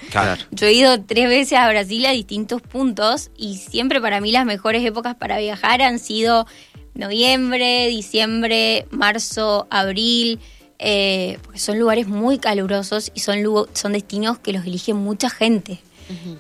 Yo 0.51 0.67
he 0.67 0.73
ido 0.73 1.01
tres 1.03 1.29
veces 1.29 1.59
a 1.59 1.69
Brasil 1.69 2.05
a 2.07 2.11
distintos 2.11 2.61
puntos 2.63 3.31
y 3.37 3.57
siempre 3.57 4.01
para 4.01 4.21
mí 4.21 4.31
las 4.33 4.45
mejores 4.45 4.85
épocas 4.85 5.15
para 5.15 5.39
viajar 5.39 5.83
han 5.83 5.99
sido 5.99 6.47
noviembre, 6.95 7.87
diciembre, 7.89 8.87
marzo, 8.91 9.67
abril, 9.71 10.41
eh, 10.79 11.39
porque 11.43 11.59
son 11.59 11.79
lugares 11.79 12.07
muy 12.09 12.39
calurosos 12.39 13.11
y 13.15 13.21
son, 13.21 13.39
son 13.73 13.93
destinos 13.93 14.39
que 14.39 14.53
los 14.53 14.65
elige 14.67 14.95
mucha 14.95 15.31
gente. 15.31 15.81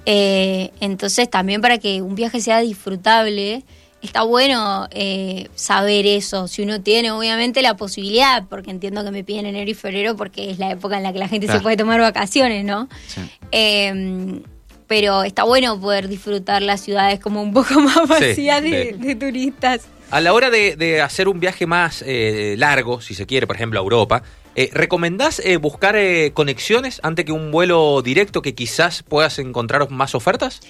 Eh, 0.05 0.73
entonces 0.81 1.31
también 1.31 1.61
para 1.61 1.79
que 1.79 2.03
un 2.03 2.17
viaje 2.17 2.41
sea 2.41 2.61
disfrutable, 2.61 3.63
está 4.03 4.23
bueno 4.23 4.89
eh, 4.91 5.49
saber 5.55 6.07
eso, 6.07 6.49
si 6.49 6.63
uno 6.63 6.81
tiene 6.81 7.11
obviamente 7.11 7.63
la 7.63 7.77
posibilidad, 7.77 8.45
porque 8.49 8.71
entiendo 8.71 9.05
que 9.05 9.11
me 9.11 9.25
piden 9.25 9.47
enero 9.47 9.71
y 9.71 9.75
febrero 9.75 10.17
porque 10.17 10.51
es 10.51 10.59
la 10.59 10.71
época 10.71 10.97
en 10.97 11.03
la 11.03 11.13
que 11.13 11.19
la 11.19 11.29
gente 11.29 11.47
se 11.47 11.61
puede 11.61 11.77
tomar 11.77 12.01
vacaciones, 12.01 12.65
¿no? 12.65 12.89
Em, 13.51 14.43
pero 14.87 15.23
está 15.23 15.45
bueno 15.45 15.81
poder 15.81 16.09
disfrutar 16.09 16.63
las 16.63 16.81
ciudades 16.81 17.21
como 17.21 17.43
un 17.43 17.53
poco 17.53 17.75
más 17.81 18.09
vacías 18.09 18.63
de 18.63 19.17
turistas. 19.19 19.89
A 20.11 20.21
la 20.21 20.33
hora 20.33 20.51
de, 20.51 21.01
hacer 21.01 21.29
un 21.29 21.39
viaje 21.39 21.67
más 21.67 22.03
eh, 22.05 22.57
largo, 22.59 23.01
si 23.01 23.15
se 23.15 23.27
quiere, 23.27 23.47
por 23.47 23.55
ejemplo, 23.55 23.79
a 23.79 23.83
Europa, 23.83 24.25
eh, 24.57 24.69
¿recomendás 24.73 25.39
eh, 25.39 25.57
buscar 25.57 25.97
conexiones 26.35 26.99
antes 27.05 27.25
que 27.25 27.31
un 27.31 27.53
vuelo 27.53 28.03
directo 28.03 28.43
que 28.43 28.57
quizás 28.57 29.05
puedas 29.05 29.39
encontrar 29.39 29.89
más 29.91 30.17
ofertas? 30.17 30.61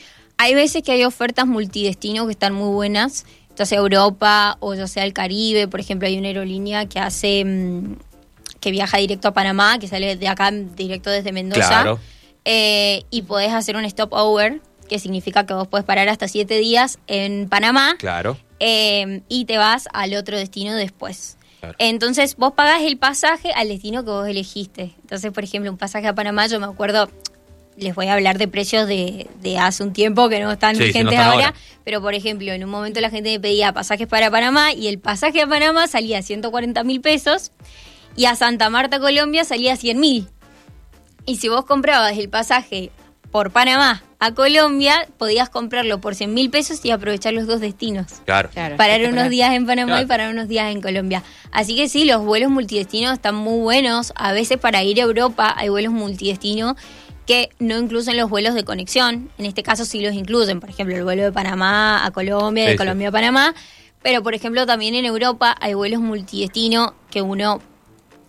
Hay 0.40 0.54
veces 0.54 0.82
que 0.82 0.92
hay 0.92 1.04
ofertas 1.04 1.46
multidestinos 1.46 2.26
que 2.26 2.32
están 2.32 2.54
muy 2.54 2.72
buenas, 2.72 3.26
ya 3.56 3.66
sea 3.66 3.78
Europa 3.78 4.56
o 4.60 4.74
ya 4.74 4.86
sea 4.86 5.04
el 5.04 5.12
Caribe. 5.12 5.68
Por 5.68 5.80
ejemplo, 5.80 6.08
hay 6.08 6.18
una 6.18 6.28
aerolínea 6.28 6.86
que 6.86 6.98
hace 6.98 7.44
mm, 7.44 7.96
que 8.60 8.70
viaja 8.70 8.98
directo 8.98 9.28
a 9.28 9.32
Panamá, 9.32 9.78
que 9.78 9.86
sale 9.86 10.16
de 10.16 10.28
acá 10.28 10.50
directo 10.50 11.10
desde 11.10 11.32
Mendoza. 11.32 11.66
Claro. 11.68 12.00
y 12.44 13.22
podés 13.22 13.52
hacer 13.52 13.76
un 13.76 13.88
stopover, 13.88 14.60
que 14.88 14.98
significa 14.98 15.46
que 15.46 15.54
vos 15.54 15.68
podés 15.68 15.84
parar 15.84 16.08
hasta 16.08 16.26
siete 16.26 16.58
días 16.58 16.98
en 17.06 17.48
Panamá. 17.48 17.96
Claro 17.98 18.36
Em, 18.62 19.22
y 19.26 19.46
te 19.46 19.56
vas 19.56 19.88
al 19.94 20.14
otro 20.14 20.36
destino 20.36 20.74
después. 20.74 21.38
Entonces 21.78 22.36
vos 22.36 22.52
pagás 22.52 22.82
el 22.82 22.98
pasaje 22.98 23.52
al 23.52 23.68
destino 23.68 24.04
que 24.04 24.10
vos 24.10 24.28
elegiste. 24.28 24.94
Entonces, 25.00 25.32
por 25.32 25.44
ejemplo, 25.44 25.70
un 25.70 25.78
pasaje 25.78 26.06
a 26.06 26.14
Panamá, 26.14 26.46
yo 26.46 26.60
me 26.60 26.66
acuerdo, 26.66 27.10
les 27.76 27.94
voy 27.94 28.06
a 28.06 28.14
hablar 28.14 28.38
de 28.38 28.48
precios 28.48 28.86
de, 28.86 29.26
hace 29.58 29.82
un 29.82 29.92
tiempo 29.92 30.28
que 30.28 30.40
no 30.40 30.52
están 30.52 30.76
vigentes 30.76 31.18
ahora, 31.18 31.54
pero 31.84 32.00
por 32.00 32.14
ejemplo, 32.14 32.52
en 32.52 32.64
un 32.64 32.70
momento 32.70 33.00
la 33.00 33.10
gente 33.10 33.30
me 33.30 33.40
pedía 33.40 33.72
pasajes 33.72 34.06
para 34.06 34.30
Panamá 34.30 34.72
y 34.72 34.88
el 34.88 34.98
pasaje 34.98 35.40
a 35.40 35.46
Panamá 35.46 35.86
salía 35.86 36.18
a 36.18 36.22
140 36.22 36.84
mil 36.84 37.00
pesos 37.00 37.52
y 38.16 38.26
a 38.26 38.34
Santa 38.34 38.70
Marta, 38.70 39.00
Colombia, 39.00 39.44
salía 39.44 39.74
a 39.74 39.76
100 39.76 40.00
mil. 40.00 40.28
Y 41.26 41.36
si 41.36 41.48
vos 41.48 41.64
comprabas 41.64 42.16
el 42.18 42.28
pasaje 42.28 42.90
por 43.30 43.50
Panamá 43.50 44.02
a 44.18 44.34
Colombia, 44.34 45.06
podías 45.16 45.48
comprarlo 45.48 46.00
por 46.00 46.14
100 46.14 46.34
mil 46.34 46.50
pesos 46.50 46.84
y 46.84 46.90
aprovechar 46.90 47.32
los 47.32 47.46
dos 47.46 47.60
destinos. 47.60 48.06
Claro. 48.26 48.50
Parar 48.76 49.00
unos 49.10 49.30
días 49.30 49.54
en 49.54 49.66
Panamá 49.66 50.02
y 50.02 50.06
parar 50.06 50.30
unos 50.30 50.48
días 50.48 50.70
en 50.72 50.82
Colombia. 50.82 51.22
Así 51.52 51.76
que 51.76 51.88
sí, 51.88 52.04
los 52.04 52.22
vuelos 52.22 52.50
multidestinos 52.50 53.14
están 53.14 53.36
muy 53.36 53.60
buenos. 53.60 54.12
A 54.16 54.32
veces 54.32 54.58
para 54.58 54.82
ir 54.82 55.00
a 55.00 55.04
Europa 55.04 55.54
hay 55.56 55.68
vuelos 55.68 55.92
multidestinos 55.92 56.76
que 57.26 57.50
no 57.58 57.78
incluyen 57.78 58.16
los 58.16 58.28
vuelos 58.28 58.54
de 58.54 58.64
conexión. 58.64 59.30
En 59.38 59.46
este 59.46 59.62
caso 59.62 59.84
sí 59.84 60.00
los 60.00 60.14
incluyen. 60.14 60.60
Por 60.60 60.70
ejemplo, 60.70 60.96
el 60.96 61.04
vuelo 61.04 61.22
de 61.22 61.32
Panamá 61.32 62.04
a 62.04 62.10
Colombia, 62.10 62.66
de 62.66 62.76
Colombia 62.76 63.08
a 63.08 63.12
Panamá. 63.12 63.54
Pero, 64.02 64.22
por 64.22 64.34
ejemplo, 64.34 64.66
también 64.66 64.94
en 64.94 65.04
Europa 65.04 65.54
hay 65.60 65.74
vuelos 65.74 66.00
multidestinos 66.00 66.92
que 67.10 67.22
uno 67.22 67.60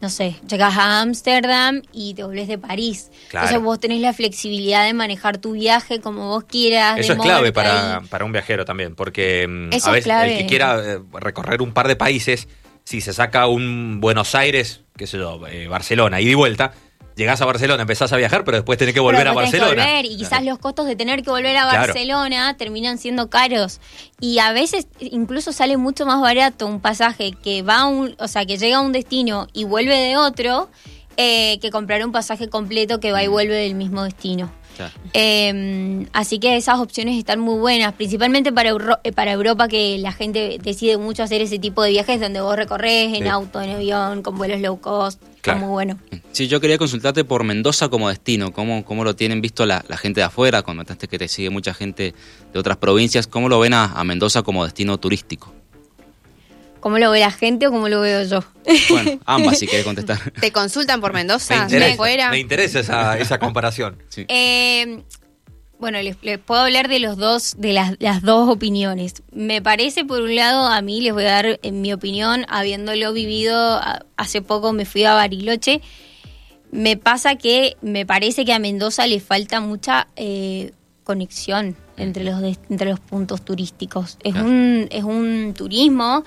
no 0.02 0.10
sé, 0.10 0.36
llegas 0.50 0.76
a 0.78 1.02
Ámsterdam 1.02 1.84
y 1.94 2.16
te 2.16 2.24
volvés 2.24 2.48
de 2.48 2.58
París. 2.58 3.12
Entonces 3.32 3.62
vos 3.62 3.80
tenés 3.80 4.02
la 4.02 4.14
flexibilidad 4.14 4.84
de 4.84 4.94
manejar 4.94 5.38
tu 5.38 5.52
viaje 5.52 6.02
como 6.02 6.30
vos 6.30 6.44
quieras. 6.44 6.98
Eso 6.98 7.14
es 7.14 7.20
clave 7.20 7.54
para, 7.54 8.02
para, 8.10 8.26
un 8.26 8.32
viajero 8.32 8.66
también, 8.66 8.96
porque 8.96 9.46
mm, 9.48 9.70
a 9.84 9.92
veces 9.92 10.12
el 10.12 10.38
que 10.40 10.46
quiera 10.48 10.82
eh, 10.84 11.00
recorrer 11.14 11.62
un 11.62 11.72
par 11.72 11.88
de 11.88 11.96
países, 11.96 12.48
si 12.84 13.00
se 13.00 13.14
saca 13.14 13.46
un 13.46 14.02
Buenos 14.02 14.34
Aires, 14.34 14.82
qué 14.98 15.06
sé 15.06 15.20
yo, 15.20 15.46
eh, 15.48 15.68
Barcelona, 15.68 16.20
y 16.20 16.26
de 16.26 16.36
vuelta, 16.36 16.74
llegás 17.16 17.42
a 17.42 17.46
Barcelona, 17.46 17.82
empezás 17.82 18.12
a 18.14 18.18
viajar, 18.18 18.44
pero 18.44 18.58
después 18.58 18.78
tenés 18.78 18.94
que 18.94 19.00
volver 19.00 19.22
Pero 19.22 19.32
a 19.32 19.34
Barcelona. 19.34 19.70
volver, 19.70 20.06
y 20.06 20.18
quizás 20.18 20.44
los 20.44 20.58
costos 20.60 20.86
de 20.86 20.96
tener 20.96 21.24
que 21.24 21.30
volver 21.30 21.56
a 21.58 21.64
Claro. 21.70 21.80
Barcelona 21.88 22.58
terminan 22.58 22.98
siendo 22.98 23.30
caros. 23.30 23.80
Y 24.20 24.40
a 24.40 24.52
veces 24.54 24.88
incluso 25.00 25.52
sale 25.54 25.78
mucho 25.78 26.06
más 26.06 26.22
barato 26.22 26.68
un 26.68 26.80
pasaje 26.80 27.32
que 27.44 27.62
va 27.62 27.80
a 27.82 27.86
un, 27.86 28.16
o 28.20 28.28
sea, 28.28 28.46
que 28.46 28.58
llega 28.58 28.78
a 28.78 28.82
un 28.82 28.92
destino 28.92 29.48
y 29.54 29.64
vuelve 29.66 29.96
de 29.98 30.18
otro, 30.18 30.70
eh, 31.18 31.60
que 31.60 31.70
comprar 31.72 32.04
un 32.06 32.12
pasaje 32.12 32.48
completo 32.50 33.00
que 33.00 33.12
va 33.12 33.22
y 33.24 33.28
vuelve 33.28 33.56
del 33.56 33.76
mismo 33.76 34.04
destino. 34.04 34.52
Claro. 34.78 34.94
Eh, 35.14 36.06
así 36.14 36.40
que 36.40 36.56
esas 36.56 36.80
opciones 36.80 37.18
están 37.18 37.40
muy 37.40 37.60
buenas, 37.60 37.94
principalmente 37.94 38.52
para, 38.52 38.70
Euro- 38.70 39.00
eh, 39.04 39.12
para 39.12 39.32
Europa, 39.32 39.68
que 39.68 39.98
la 40.00 40.12
gente 40.12 40.58
decide 40.62 40.98
mucho 40.98 41.24
hacer 41.24 41.42
ese 41.42 41.60
tipo 41.60 41.84
de 41.84 41.92
viajes 41.92 42.20
donde 42.20 42.42
vos 42.42 42.56
recorres 42.56 43.14
en 43.14 43.24
Sí. 43.24 43.28
auto, 43.28 43.62
en 43.62 43.72
avión, 43.72 44.22
con 44.24 44.38
vuelos 44.38 44.60
low 44.62 44.80
cost. 44.80 45.22
Claro. 45.42 45.58
Está 45.58 45.66
muy 45.66 45.74
bueno. 45.74 45.98
Sí, 46.32 46.48
yo 46.48 46.60
quería 46.62 46.78
consultarte 46.78 47.24
por 47.24 47.44
Mendoza 47.44 47.90
como 47.90 48.10
destino, 48.10 48.52
cómo, 48.54 48.86
cómo 48.86 49.04
lo 49.04 49.16
tienen 49.16 49.42
visto 49.42 49.66
la, 49.66 49.84
la 49.88 49.98
gente 49.98 50.20
de 50.22 50.26
afuera, 50.26 50.62
comentaste 50.62 51.08
que 51.08 51.18
te 51.18 51.28
sigue 51.28 51.50
mucha 51.50 51.74
gente 51.74 52.14
de 52.54 52.60
otras 52.60 52.78
provincias, 52.78 53.28
¿cómo 53.28 53.50
lo 53.50 53.60
ven 53.60 53.74
a, 53.74 53.86
a 53.86 54.04
Mendoza 54.04 54.42
como 54.44 54.64
destino 54.64 54.98
turístico? 55.00 55.54
¿Cómo 56.82 56.98
lo 56.98 57.10
ve 57.12 57.20
la 57.22 57.32
gente 57.32 57.68
o 57.68 57.72
cómo 57.72 57.88
lo 57.88 58.02
veo 58.02 58.24
yo? 58.26 58.44
Bueno, 58.90 59.20
ambas 59.26 59.60
si 59.60 59.68
querés 59.68 59.86
contestar. 59.86 60.20
¿Te 60.42 60.52
consultan 60.52 61.00
por 61.00 61.14
Me 61.14 61.20
Mendoza? 61.20 61.56
¿De 61.56 61.62
interesa, 61.64 61.94
afuera? 61.94 62.30
me 62.32 62.40
interesa 62.40 62.80
esa, 62.82 63.18
esa 63.18 63.40
comparación. 63.40 63.98
Sí. 64.10 64.26
Eh, 64.28 65.04
bueno, 65.80 66.02
les, 66.02 66.18
les 66.22 66.38
puedo 66.38 66.62
hablar 66.62 66.90
de 66.90 67.00
los 67.00 67.18
dos, 67.18 67.56
de 67.58 67.74
las, 67.74 67.96
las 68.00 68.22
dos 68.22 68.50
opiniones. 68.50 69.24
Me 69.32 69.62
parece, 69.62 70.06
por 70.06 70.22
un 70.22 70.36
lado, 70.36 70.68
a 70.68 70.82
mí 70.82 71.02
les 71.02 71.14
voy 71.14 71.24
a 71.24 71.32
dar 71.32 71.60
en 71.64 71.82
mi 71.82 71.94
opinión, 71.94 72.46
habiéndolo 72.50 73.14
vivido 73.14 73.80
hace 74.18 74.42
poco, 74.42 74.74
me 74.74 74.86
fui 74.86 75.04
a 75.06 75.14
Bariloche. 75.14 75.82
Me 76.72 76.98
pasa 76.98 77.36
que 77.36 77.78
me 77.82 78.06
parece 78.06 78.46
que 78.46 78.54
a 78.54 78.60
Mendoza 78.60 79.06
le 79.08 79.20
falta 79.20 79.60
mucha 79.60 80.08
eh, 80.16 80.72
conexión 81.04 81.76
entre 81.98 82.24
los 82.24 82.42
entre 82.70 82.90
los 82.90 83.00
puntos 83.00 83.44
turísticos. 83.44 84.18
Es 84.24 84.34
Claro. 84.34 84.48
un 84.48 84.88
es 84.90 85.04
un 85.04 85.54
turismo 85.56 86.24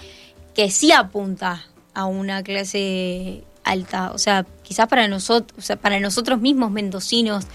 que 0.54 0.70
sí 0.70 0.92
apunta 0.92 1.64
a 1.94 2.06
una 2.06 2.42
clase 2.42 3.44
alta, 3.64 4.12
o 4.12 4.18
sea, 4.18 4.44
quizás 4.62 4.88
para 4.88 5.08
nosotros, 5.08 5.58
o 5.58 5.62
sea, 5.62 5.76
para 5.76 5.98
nosotros 6.00 6.40
mismos 6.40 6.70
mendocinos, 6.70 7.46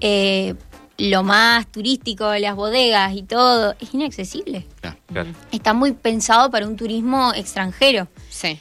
eh, 0.00 0.54
lo 0.96 1.22
más 1.22 1.66
turístico, 1.70 2.32
las 2.34 2.56
bodegas 2.56 3.14
y 3.14 3.22
todo, 3.22 3.74
es 3.80 3.92
inaccesible. 3.94 4.66
Claro. 4.80 4.96
Claro. 5.06 5.30
Está 5.52 5.72
muy 5.74 5.92
pensado 5.92 6.50
para 6.50 6.66
un 6.66 6.76
turismo 6.76 7.32
extranjero. 7.34 8.08
Sí. 8.30 8.58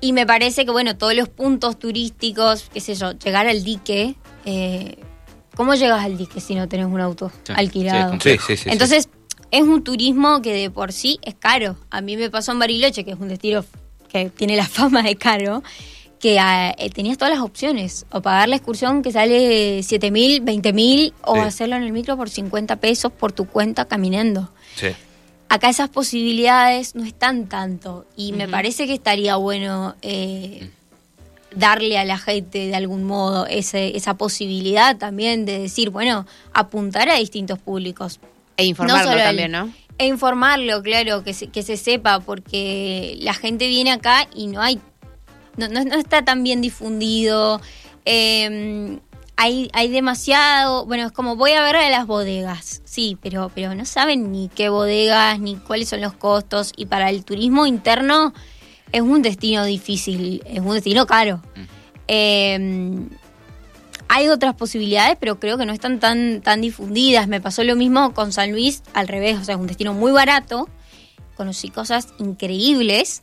Y 0.00 0.12
me 0.12 0.24
parece 0.26 0.64
que, 0.64 0.70
bueno, 0.70 0.96
todos 0.96 1.14
los 1.14 1.28
puntos 1.28 1.78
turísticos, 1.78 2.70
qué 2.72 2.80
sé 2.80 2.94
yo, 2.94 3.12
llegar 3.12 3.46
al 3.48 3.64
dique. 3.64 4.14
eh, 4.44 4.96
¿Cómo 5.56 5.74
llegas 5.74 6.04
al 6.04 6.16
dique 6.16 6.40
si 6.40 6.54
no 6.54 6.68
tenés 6.68 6.86
un 6.86 7.00
auto 7.00 7.32
Sí, 7.44 7.52
alquilado? 7.56 8.16
sí, 8.20 8.36
sí. 8.46 8.56
sí. 8.56 8.70
Entonces, 8.70 9.07
es 9.50 9.62
un 9.62 9.82
turismo 9.82 10.42
que 10.42 10.52
de 10.52 10.70
por 10.70 10.92
sí 10.92 11.18
es 11.22 11.34
caro. 11.34 11.76
A 11.90 12.00
mí 12.00 12.16
me 12.16 12.30
pasó 12.30 12.52
en 12.52 12.58
Bariloche, 12.58 13.04
que 13.04 13.12
es 13.12 13.18
un 13.18 13.28
destino 13.28 13.64
que 14.08 14.30
tiene 14.30 14.56
la 14.56 14.66
fama 14.68 15.02
de 15.02 15.16
caro, 15.16 15.62
que 16.20 16.38
ah, 16.40 16.74
eh, 16.76 16.90
tenías 16.90 17.16
todas 17.18 17.32
las 17.34 17.42
opciones. 17.42 18.04
O 18.10 18.20
pagar 18.22 18.48
la 18.48 18.56
excursión 18.56 19.02
que 19.02 19.12
sale 19.12 19.82
7 19.82 20.10
mil, 20.10 20.40
20 20.40 20.72
mil, 20.72 21.14
o 21.22 21.34
Sí. 21.34 21.40
hacerlo 21.40 21.76
en 21.76 21.82
el 21.84 21.92
micro 21.92 22.16
por 22.16 22.28
50 22.28 22.76
pesos 22.76 23.12
por 23.12 23.32
tu 23.32 23.46
cuenta 23.46 23.84
caminando 23.86 24.50
Sí. 24.74 24.88
acá 25.48 25.68
esas 25.70 25.88
posibilidades 25.88 26.94
no 26.94 27.04
están 27.04 27.46
tanto 27.48 28.04
y 28.16 28.32
me 28.32 28.48
parece 28.48 28.86
que 28.86 28.94
estaría 28.94 29.36
bueno 29.36 29.94
eh, 30.02 30.70
darle 31.54 31.96
a 31.98 32.04
la 32.04 32.18
gente 32.18 32.66
de 32.66 32.74
algún 32.76 33.04
modo 33.04 33.46
ese, 33.46 33.96
esa 33.96 34.14
posibilidad 34.14 34.96
también 34.98 35.46
de 35.46 35.58
decir, 35.60 35.90
bueno, 35.90 36.26
apuntar 36.52 37.08
a 37.08 37.14
distintos 37.16 37.58
públicos. 37.58 38.20
E 38.58 38.66
informarlo 38.66 39.16
también, 39.16 39.52
¿no? 39.52 39.72
E 39.96 40.06
informarlo, 40.06 40.82
claro, 40.82 41.24
que 41.24 41.32
se, 41.32 41.46
que 41.46 41.62
se 41.62 41.78
sepa, 41.78 42.20
porque 42.20 43.16
la 43.20 43.32
gente 43.32 43.66
viene 43.68 43.92
acá 43.92 44.28
y 44.34 44.48
no 44.48 44.60
hay, 44.60 44.80
no, 45.56 45.68
no, 45.68 45.82
no 45.84 45.94
está 45.94 46.24
tan 46.24 46.42
bien 46.42 46.60
difundido. 46.60 47.60
eh, 48.04 48.98
hay, 49.40 49.70
hay 49.72 49.88
demasiado, 49.88 50.84
bueno, 50.86 51.06
es 51.06 51.12
como 51.12 51.36
voy 51.36 51.52
a 51.52 51.62
ver 51.62 51.76
a 51.76 51.88
las 51.90 52.08
bodegas, 52.08 52.82
sí, 52.84 53.16
pero, 53.22 53.52
pero 53.54 53.72
no 53.76 53.84
saben 53.84 54.32
ni 54.32 54.48
qué 54.48 54.68
bodegas, 54.68 55.38
ni 55.38 55.54
cuáles 55.54 55.88
son 55.88 56.00
los 56.00 56.12
costos, 56.12 56.72
y 56.76 56.86
para 56.86 57.08
el 57.10 57.24
turismo 57.24 57.64
interno 57.64 58.34
es 58.90 59.00
un 59.00 59.22
destino 59.22 59.64
difícil, 59.64 60.42
es 60.44 60.58
un 60.58 60.74
destino 60.74 61.06
caro. 61.06 61.40
Eh, 62.08 62.98
hay 64.08 64.28
otras 64.28 64.54
posibilidades, 64.54 65.16
pero 65.20 65.38
creo 65.38 65.58
que 65.58 65.66
no 65.66 65.72
están 65.72 66.00
tan, 66.00 66.40
tan 66.40 66.60
difundidas. 66.60 67.28
Me 67.28 67.40
pasó 67.40 67.62
lo 67.64 67.76
mismo 67.76 68.14
con 68.14 68.32
San 68.32 68.52
Luis, 68.52 68.82
al 68.94 69.08
revés, 69.08 69.38
o 69.38 69.44
sea, 69.44 69.54
es 69.54 69.60
un 69.60 69.66
destino 69.66 69.94
muy 69.94 70.12
barato. 70.12 70.68
Conocí 71.36 71.68
cosas 71.68 72.08
increíbles, 72.18 73.22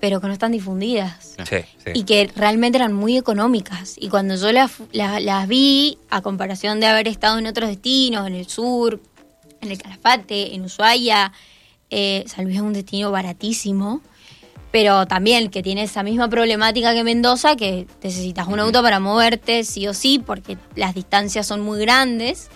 pero 0.00 0.20
que 0.20 0.26
no 0.26 0.32
están 0.32 0.52
difundidas. 0.52 1.36
Sí, 1.48 1.58
sí. 1.84 1.90
Y 1.94 2.04
que 2.04 2.30
realmente 2.34 2.78
eran 2.78 2.92
muy 2.92 3.16
económicas. 3.16 3.94
Y 3.98 4.08
cuando 4.08 4.34
yo 4.34 4.50
las, 4.52 4.72
las, 4.92 5.22
las 5.22 5.48
vi, 5.48 5.98
a 6.10 6.20
comparación 6.20 6.80
de 6.80 6.86
haber 6.86 7.08
estado 7.08 7.38
en 7.38 7.46
otros 7.46 7.68
destinos, 7.68 8.26
en 8.26 8.34
el 8.34 8.48
sur, 8.48 9.00
en 9.60 9.70
el 9.70 9.78
Calafate, 9.78 10.54
en 10.54 10.64
Ushuaia, 10.64 11.32
eh, 11.90 12.24
San 12.26 12.44
Luis 12.44 12.56
es 12.56 12.62
un 12.62 12.72
destino 12.72 13.10
baratísimo 13.10 14.00
pero 14.72 15.06
también 15.06 15.50
que 15.50 15.62
tiene 15.62 15.84
esa 15.84 16.02
misma 16.02 16.28
problemática 16.28 16.94
que 16.94 17.04
Mendoza, 17.04 17.54
que 17.54 17.86
necesitas 18.02 18.48
un 18.48 18.58
auto 18.58 18.82
para 18.82 18.98
moverte 18.98 19.62
sí 19.62 19.86
o 19.86 19.94
sí, 19.94 20.18
porque 20.18 20.58
las 20.74 20.94
distancias 20.94 21.46
son 21.46 21.60
muy 21.60 21.78
grandes 21.78 22.48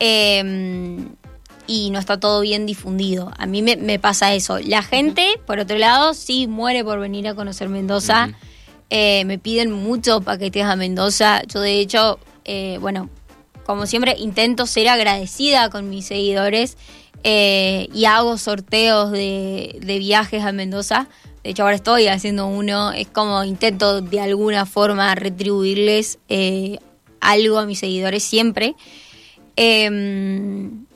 eh, 0.00 1.04
y 1.66 1.90
no 1.90 1.98
está 1.98 2.18
todo 2.18 2.40
bien 2.40 2.66
difundido. 2.66 3.32
A 3.36 3.46
mí 3.46 3.62
me, 3.62 3.76
me 3.76 3.98
pasa 3.98 4.34
eso. 4.34 4.58
La 4.60 4.82
gente, 4.82 5.40
por 5.46 5.58
otro 5.58 5.76
lado, 5.76 6.14
sí 6.14 6.46
muere 6.46 6.84
por 6.84 7.00
venir 7.00 7.28
a 7.28 7.34
conocer 7.34 7.68
Mendoza. 7.68 8.30
Eh, 8.88 9.24
me 9.24 9.38
piden 9.38 9.72
muchos 9.72 10.22
paquetes 10.22 10.64
a 10.64 10.76
Mendoza. 10.76 11.42
Yo, 11.44 11.60
de 11.60 11.80
hecho, 11.80 12.20
eh, 12.44 12.78
bueno, 12.80 13.10
como 13.64 13.86
siempre, 13.86 14.14
intento 14.18 14.66
ser 14.66 14.88
agradecida 14.88 15.70
con 15.70 15.90
mis 15.90 16.06
seguidores 16.06 16.76
eh, 17.24 17.88
y 17.92 18.04
hago 18.04 18.38
sorteos 18.38 19.10
de, 19.10 19.78
de 19.80 19.98
viajes 19.98 20.44
a 20.44 20.52
Mendoza. 20.52 21.08
De 21.46 21.52
hecho, 21.52 21.62
ahora 21.62 21.76
estoy 21.76 22.08
haciendo 22.08 22.48
uno. 22.48 22.90
Es 22.90 23.06
como 23.06 23.44
intento 23.44 24.00
de 24.00 24.18
alguna 24.18 24.66
forma 24.66 25.14
retribuirles 25.14 26.18
eh, 26.28 26.78
algo 27.20 27.60
a 27.60 27.66
mis 27.66 27.78
seguidores 27.78 28.24
siempre. 28.24 28.74
Em, 29.54 30.86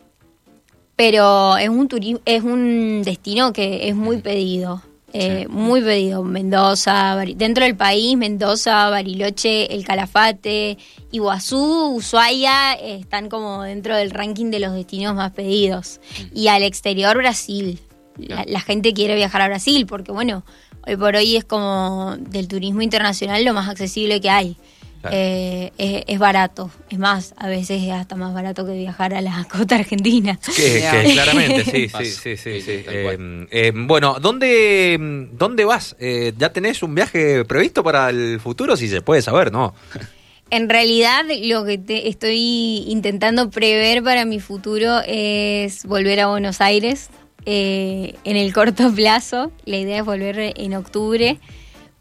pero 0.96 1.56
es 1.56 1.68
un 1.68 1.88
turi- 1.88 2.20
es 2.24 2.42
un 2.42 3.02
destino 3.04 3.52
que 3.52 3.88
es 3.88 3.94
muy 3.94 4.16
pedido. 4.18 4.82
eh, 5.12 5.46
Muy 5.48 5.80
pedido. 5.82 6.22
Mendoza, 6.24 7.16
dentro 7.36 7.64
del 7.64 7.76
país, 7.76 8.16
Mendoza, 8.16 8.90
Bariloche, 8.90 9.72
El 9.74 9.84
Calafate, 9.84 10.78
Iguazú, 11.12 11.94
Ushuaia 11.96 12.74
eh, 12.74 12.96
están 13.00 13.28
como 13.28 13.62
dentro 13.62 13.96
del 13.96 14.10
ranking 14.10 14.50
de 14.50 14.58
los 14.60 14.72
destinos 14.74 15.14
más 15.14 15.30
pedidos. 15.32 16.00
Y 16.34 16.48
al 16.48 16.62
exterior, 16.64 17.16
Brasil. 17.16 17.78
La, 18.16 18.44
la 18.46 18.60
gente 18.60 18.92
quiere 18.92 19.14
viajar 19.14 19.42
a 19.42 19.48
Brasil 19.48 19.86
porque, 19.86 20.12
bueno, 20.12 20.44
hoy 20.86 20.96
por 20.96 21.16
hoy 21.16 21.36
es 21.36 21.44
como 21.44 22.16
del 22.18 22.48
turismo 22.48 22.82
internacional 22.82 23.44
lo 23.44 23.54
más 23.54 23.68
accesible 23.68 24.20
que 24.20 24.30
hay. 24.30 24.56
Claro. 25.00 25.16
Eh, 25.16 25.72
es, 25.78 26.04
es 26.06 26.18
barato. 26.18 26.70
Es 26.90 26.98
más, 26.98 27.34
a 27.38 27.48
veces 27.48 27.82
es 27.82 27.90
hasta 27.90 28.16
más 28.16 28.34
barato 28.34 28.66
que 28.66 28.72
viajar 28.72 29.14
a 29.14 29.22
la 29.22 29.46
costa 29.50 29.76
argentina. 29.76 30.38
Que, 30.56 30.84
que 31.04 31.12
claramente, 31.12 31.64
sí, 31.64 31.88
sí, 32.04 32.36
sí, 32.36 32.50
Eh, 32.86 33.46
eh, 33.50 33.72
bueno, 33.74 34.18
¿dónde, 34.20 35.28
¿dónde 35.32 35.64
vas? 35.64 35.96
Eh, 35.98 36.34
¿Ya 36.36 36.52
tenés 36.52 36.82
un 36.82 36.94
viaje 36.94 37.44
previsto 37.46 37.82
para 37.82 38.10
el 38.10 38.40
futuro? 38.40 38.76
Si 38.76 38.88
se 38.88 39.00
puede 39.00 39.22
saber, 39.22 39.52
¿no? 39.52 39.74
En 40.52 40.68
realidad, 40.68 41.24
lo 41.42 41.64
que 41.64 41.78
te 41.78 42.08
estoy 42.08 42.84
intentando 42.88 43.50
prever 43.50 44.02
para 44.02 44.24
mi 44.24 44.40
futuro 44.40 44.98
es 45.06 45.86
volver 45.86 46.18
a 46.18 46.26
Buenos 46.26 46.60
Aires 46.60 47.08
eh, 47.46 48.14
en 48.24 48.36
el 48.36 48.52
corto 48.52 48.90
plazo. 48.94 49.52
La 49.64 49.76
idea 49.76 49.98
es 49.98 50.04
volver 50.04 50.52
en 50.56 50.74
octubre 50.74 51.38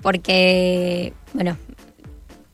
porque, 0.01 1.13
bueno, 1.33 1.57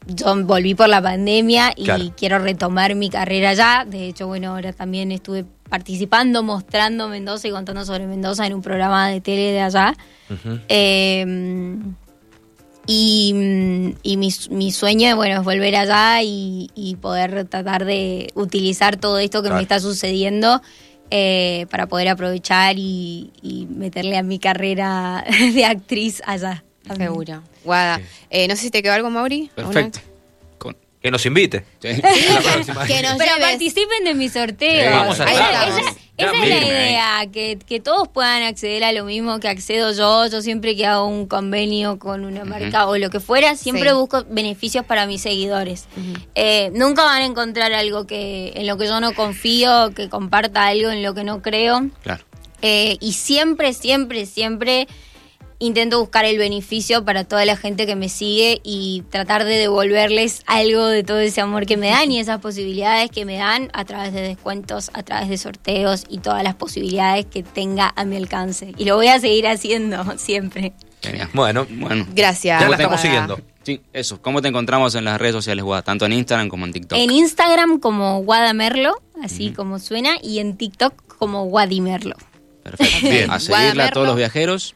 yo 0.07 0.35
volví 0.45 0.75
por 0.75 0.87
la 0.89 1.01
pandemia 1.01 1.73
y 1.75 1.83
Claro. 1.85 2.13
quiero 2.17 2.39
retomar 2.39 2.95
mi 2.95 3.09
carrera 3.09 3.51
allá. 3.51 3.85
De 3.89 4.07
hecho, 4.07 4.27
bueno, 4.27 4.51
ahora 4.51 4.71
también 4.73 5.11
estuve 5.11 5.45
participando, 5.69 6.43
mostrando 6.43 7.07
Mendoza 7.09 7.47
y 7.47 7.51
contando 7.51 7.83
sobre 7.85 8.05
Mendoza 8.05 8.45
en 8.45 8.53
un 8.53 8.61
programa 8.61 9.09
de 9.09 9.19
tele 9.21 9.51
de 9.51 9.61
allá. 9.61 9.95
Eh, 10.69 11.75
y 12.87 13.29
y 14.03 14.17
mi, 14.17 14.29
mi 14.51 14.71
sueño 14.71 15.15
bueno, 15.15 15.39
es 15.39 15.43
volver 15.43 15.75
allá 15.75 16.21
y, 16.21 16.69
y 16.75 16.95
poder 16.97 17.45
tratar 17.45 17.83
de 17.85 18.31
utilizar 18.35 18.97
todo 18.97 19.17
esto 19.17 19.41
que 19.41 19.47
Claro. 19.47 19.55
me 19.57 19.63
está 19.63 19.79
sucediendo 19.79 20.61
eh, 21.11 21.65
para 21.69 21.87
poder 21.87 22.09
aprovechar 22.09 22.75
y, 22.77 23.31
y 23.41 23.65
meterle 23.67 24.17
a 24.17 24.23
mi 24.23 24.39
carrera 24.39 25.23
de 25.53 25.65
actriz 25.65 26.21
allá. 26.25 26.63
también. 26.87 27.09
Seguro. 27.09 27.43
Guada. 27.63 27.99
Eh, 28.29 28.47
no 28.47 28.55
sé 28.55 28.63
si 28.63 28.71
te 28.71 28.81
quedó 28.83 28.93
algo, 28.93 29.09
Mauri. 29.09 29.49
Perfecto. 29.55 29.99
Que 31.05 31.11
nos 31.11 31.23
invite. 31.27 31.63
Sí. 31.79 31.89
Que 32.87 33.01
nos 33.03 33.15
Pero 33.17 33.35
lleves. 33.35 33.37
participen 33.39 34.03
de 34.05 34.15
mis 34.15 34.33
sorteos. 34.33 34.83
Sí, 34.83 34.89
vamos 34.91 35.19
a 35.19 35.23
esa, 35.25 35.33
estar, 35.33 35.51
esa- 35.51 35.69
vamos. 35.75 35.85
esa 35.91 35.99
Ya, 36.17 36.31
es 36.31 36.49
la 36.49 36.65
idea, 36.67 37.21
que, 37.31 37.59
que 37.63 37.79
todos 37.79 38.07
puedan 38.07 38.41
acceder 38.41 38.83
a 38.83 38.91
lo 38.91 39.05
mismo 39.05 39.39
que 39.39 39.47
accedo 39.47 39.91
yo. 39.91 40.25
Yo 40.27 40.41
siempre 40.41 40.75
que 40.75 40.87
hago 40.87 41.05
un 41.05 41.27
convenio 41.27 41.99
con 41.99 42.25
una 42.25 42.43
marca 42.43 42.87
o 42.87 42.97
lo 42.97 43.11
que 43.11 43.19
fuera, 43.19 43.55
siempre 43.55 43.89
Sí. 43.89 43.95
busco 43.95 44.23
beneficios 44.29 44.83
para 44.83 45.05
mis 45.05 45.21
seguidores. 45.21 45.85
Eh, 46.33 46.71
nunca 46.73 47.03
van 47.03 47.21
a 47.21 47.25
encontrar 47.25 47.71
algo 47.73 48.07
que 48.07 48.53
en 48.55 48.65
lo 48.65 48.75
que 48.77 48.87
yo 48.87 48.99
no 48.99 49.13
confío, 49.13 49.91
que 49.95 50.09
comparta 50.09 50.65
algo 50.65 50.89
en 50.89 51.03
lo 51.03 51.13
que 51.13 51.23
no 51.23 51.43
creo. 51.43 51.87
Claro. 52.01 52.23
Eh, 52.63 52.97
y 52.99 53.13
siempre, 53.13 53.73
siempre, 53.73 54.25
siempre 54.25 54.87
intento 55.59 55.99
buscar 55.99 56.25
el 56.25 56.37
beneficio 56.37 57.05
para 57.05 57.23
toda 57.23 57.45
la 57.45 57.55
gente 57.57 57.85
que 57.85 57.95
me 57.95 58.09
sigue 58.09 58.59
y 58.63 59.03
tratar 59.09 59.45
de 59.45 59.55
devolverles 59.57 60.43
algo 60.47 60.85
de 60.87 61.03
todo 61.03 61.19
ese 61.19 61.41
amor 61.41 61.65
que 61.65 61.77
me 61.77 61.89
dan 61.89 62.11
y 62.11 62.19
esas 62.19 62.39
posibilidades 62.41 63.09
que 63.11 63.25
me 63.25 63.37
dan 63.37 63.69
a 63.73 63.85
través 63.85 64.13
de 64.13 64.21
descuentos, 64.21 64.89
a 64.93 65.03
través 65.03 65.29
de 65.29 65.37
sorteos 65.37 66.03
y 66.09 66.17
todas 66.19 66.43
las 66.43 66.55
posibilidades 66.55 67.25
que 67.25 67.43
tenga 67.43 67.93
a 67.95 68.05
mi 68.05 68.17
alcance. 68.17 68.73
Y 68.77 68.85
lo 68.85 68.95
voy 68.95 69.07
a 69.07 69.19
seguir 69.19 69.47
haciendo 69.47 70.03
siempre. 70.17 70.73
Genial. 71.01 71.29
Bueno, 71.33 71.67
Bueno. 71.69 72.05
Gracias. 72.13 72.59
ya 72.61 72.67
la 72.69 72.77
te- 72.77 72.83
estamos 72.83 73.01
Guada. 73.01 73.01
siguiendo. 73.01 73.39
Sí, 73.63 73.81
eso. 73.93 74.21
¿Cómo 74.21 74.41
te 74.41 74.47
encontramos 74.47 74.93
en 74.95 75.05
las 75.05 75.19
redes 75.19 75.33
sociales, 75.35 75.63
Guada? 75.63 75.81
Tanto 75.81 76.05
en 76.05 76.13
Instagram 76.13 76.49
como 76.49 76.65
en 76.65 76.73
TikTok. 76.73 76.97
En 76.99 77.09
Instagram 77.11 77.79
como 77.79 78.21
Guadamerlo, 78.23 79.01
así 79.23 79.51
como 79.51 79.79
suena, 79.79 80.17
y 80.21 80.37
en 80.39 80.55
TikTok 80.57 80.93
como 81.17 81.45
Guadimerlo. 81.45 82.15
Perfecto. 82.63 82.97
Bien. 83.09 83.31
A 83.31 83.39
seguirle 83.39 83.83
a 83.83 83.89
todos 83.91 84.05
los 84.07 84.15
viajeros 84.15 84.75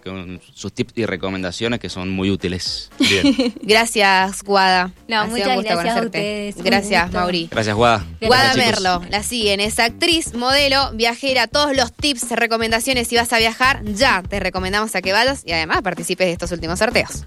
con 0.00 0.40
sus 0.54 0.72
tips 0.72 0.92
y 0.96 1.06
recomendaciones 1.06 1.80
que 1.80 1.88
son 1.88 2.08
muy 2.10 2.30
útiles. 2.30 2.90
Bien. 2.98 3.54
Gracias, 3.62 4.42
Guada. 4.42 4.92
No, 5.08 5.20
Ha 5.20 5.24
sido 5.26 5.36
muchas 5.36 5.48
un 5.48 5.54
gusto 5.56 5.68
gracias 5.74 5.78
a 5.78 5.98
conocerte. 6.00 6.48
ustedes, 6.48 6.64
Gracias. 6.64 7.12
Mauri. 7.12 7.48
Gracias, 7.50 7.74
Guada. 7.76 8.06
Guada. 8.20 8.54
Merlo, 8.54 9.02
la 9.10 9.22
siguen, 9.22 9.60
es 9.60 9.78
actriz, 9.78 10.34
modelo, 10.34 10.90
viajera, 10.92 11.46
todos 11.46 11.76
los 11.76 11.92
tips, 11.92 12.30
recomendaciones 12.30 13.08
si 13.08 13.16
vas 13.16 13.32
a 13.32 13.38
viajar, 13.38 13.82
ya 13.84 14.22
te 14.22 14.40
recomendamos 14.40 14.94
a 14.94 15.02
que 15.02 15.12
vayas 15.12 15.42
y 15.44 15.52
además 15.52 15.82
participes 15.82 16.26
de 16.26 16.32
estos 16.32 16.52
últimos 16.52 16.78
sorteos. 16.78 17.26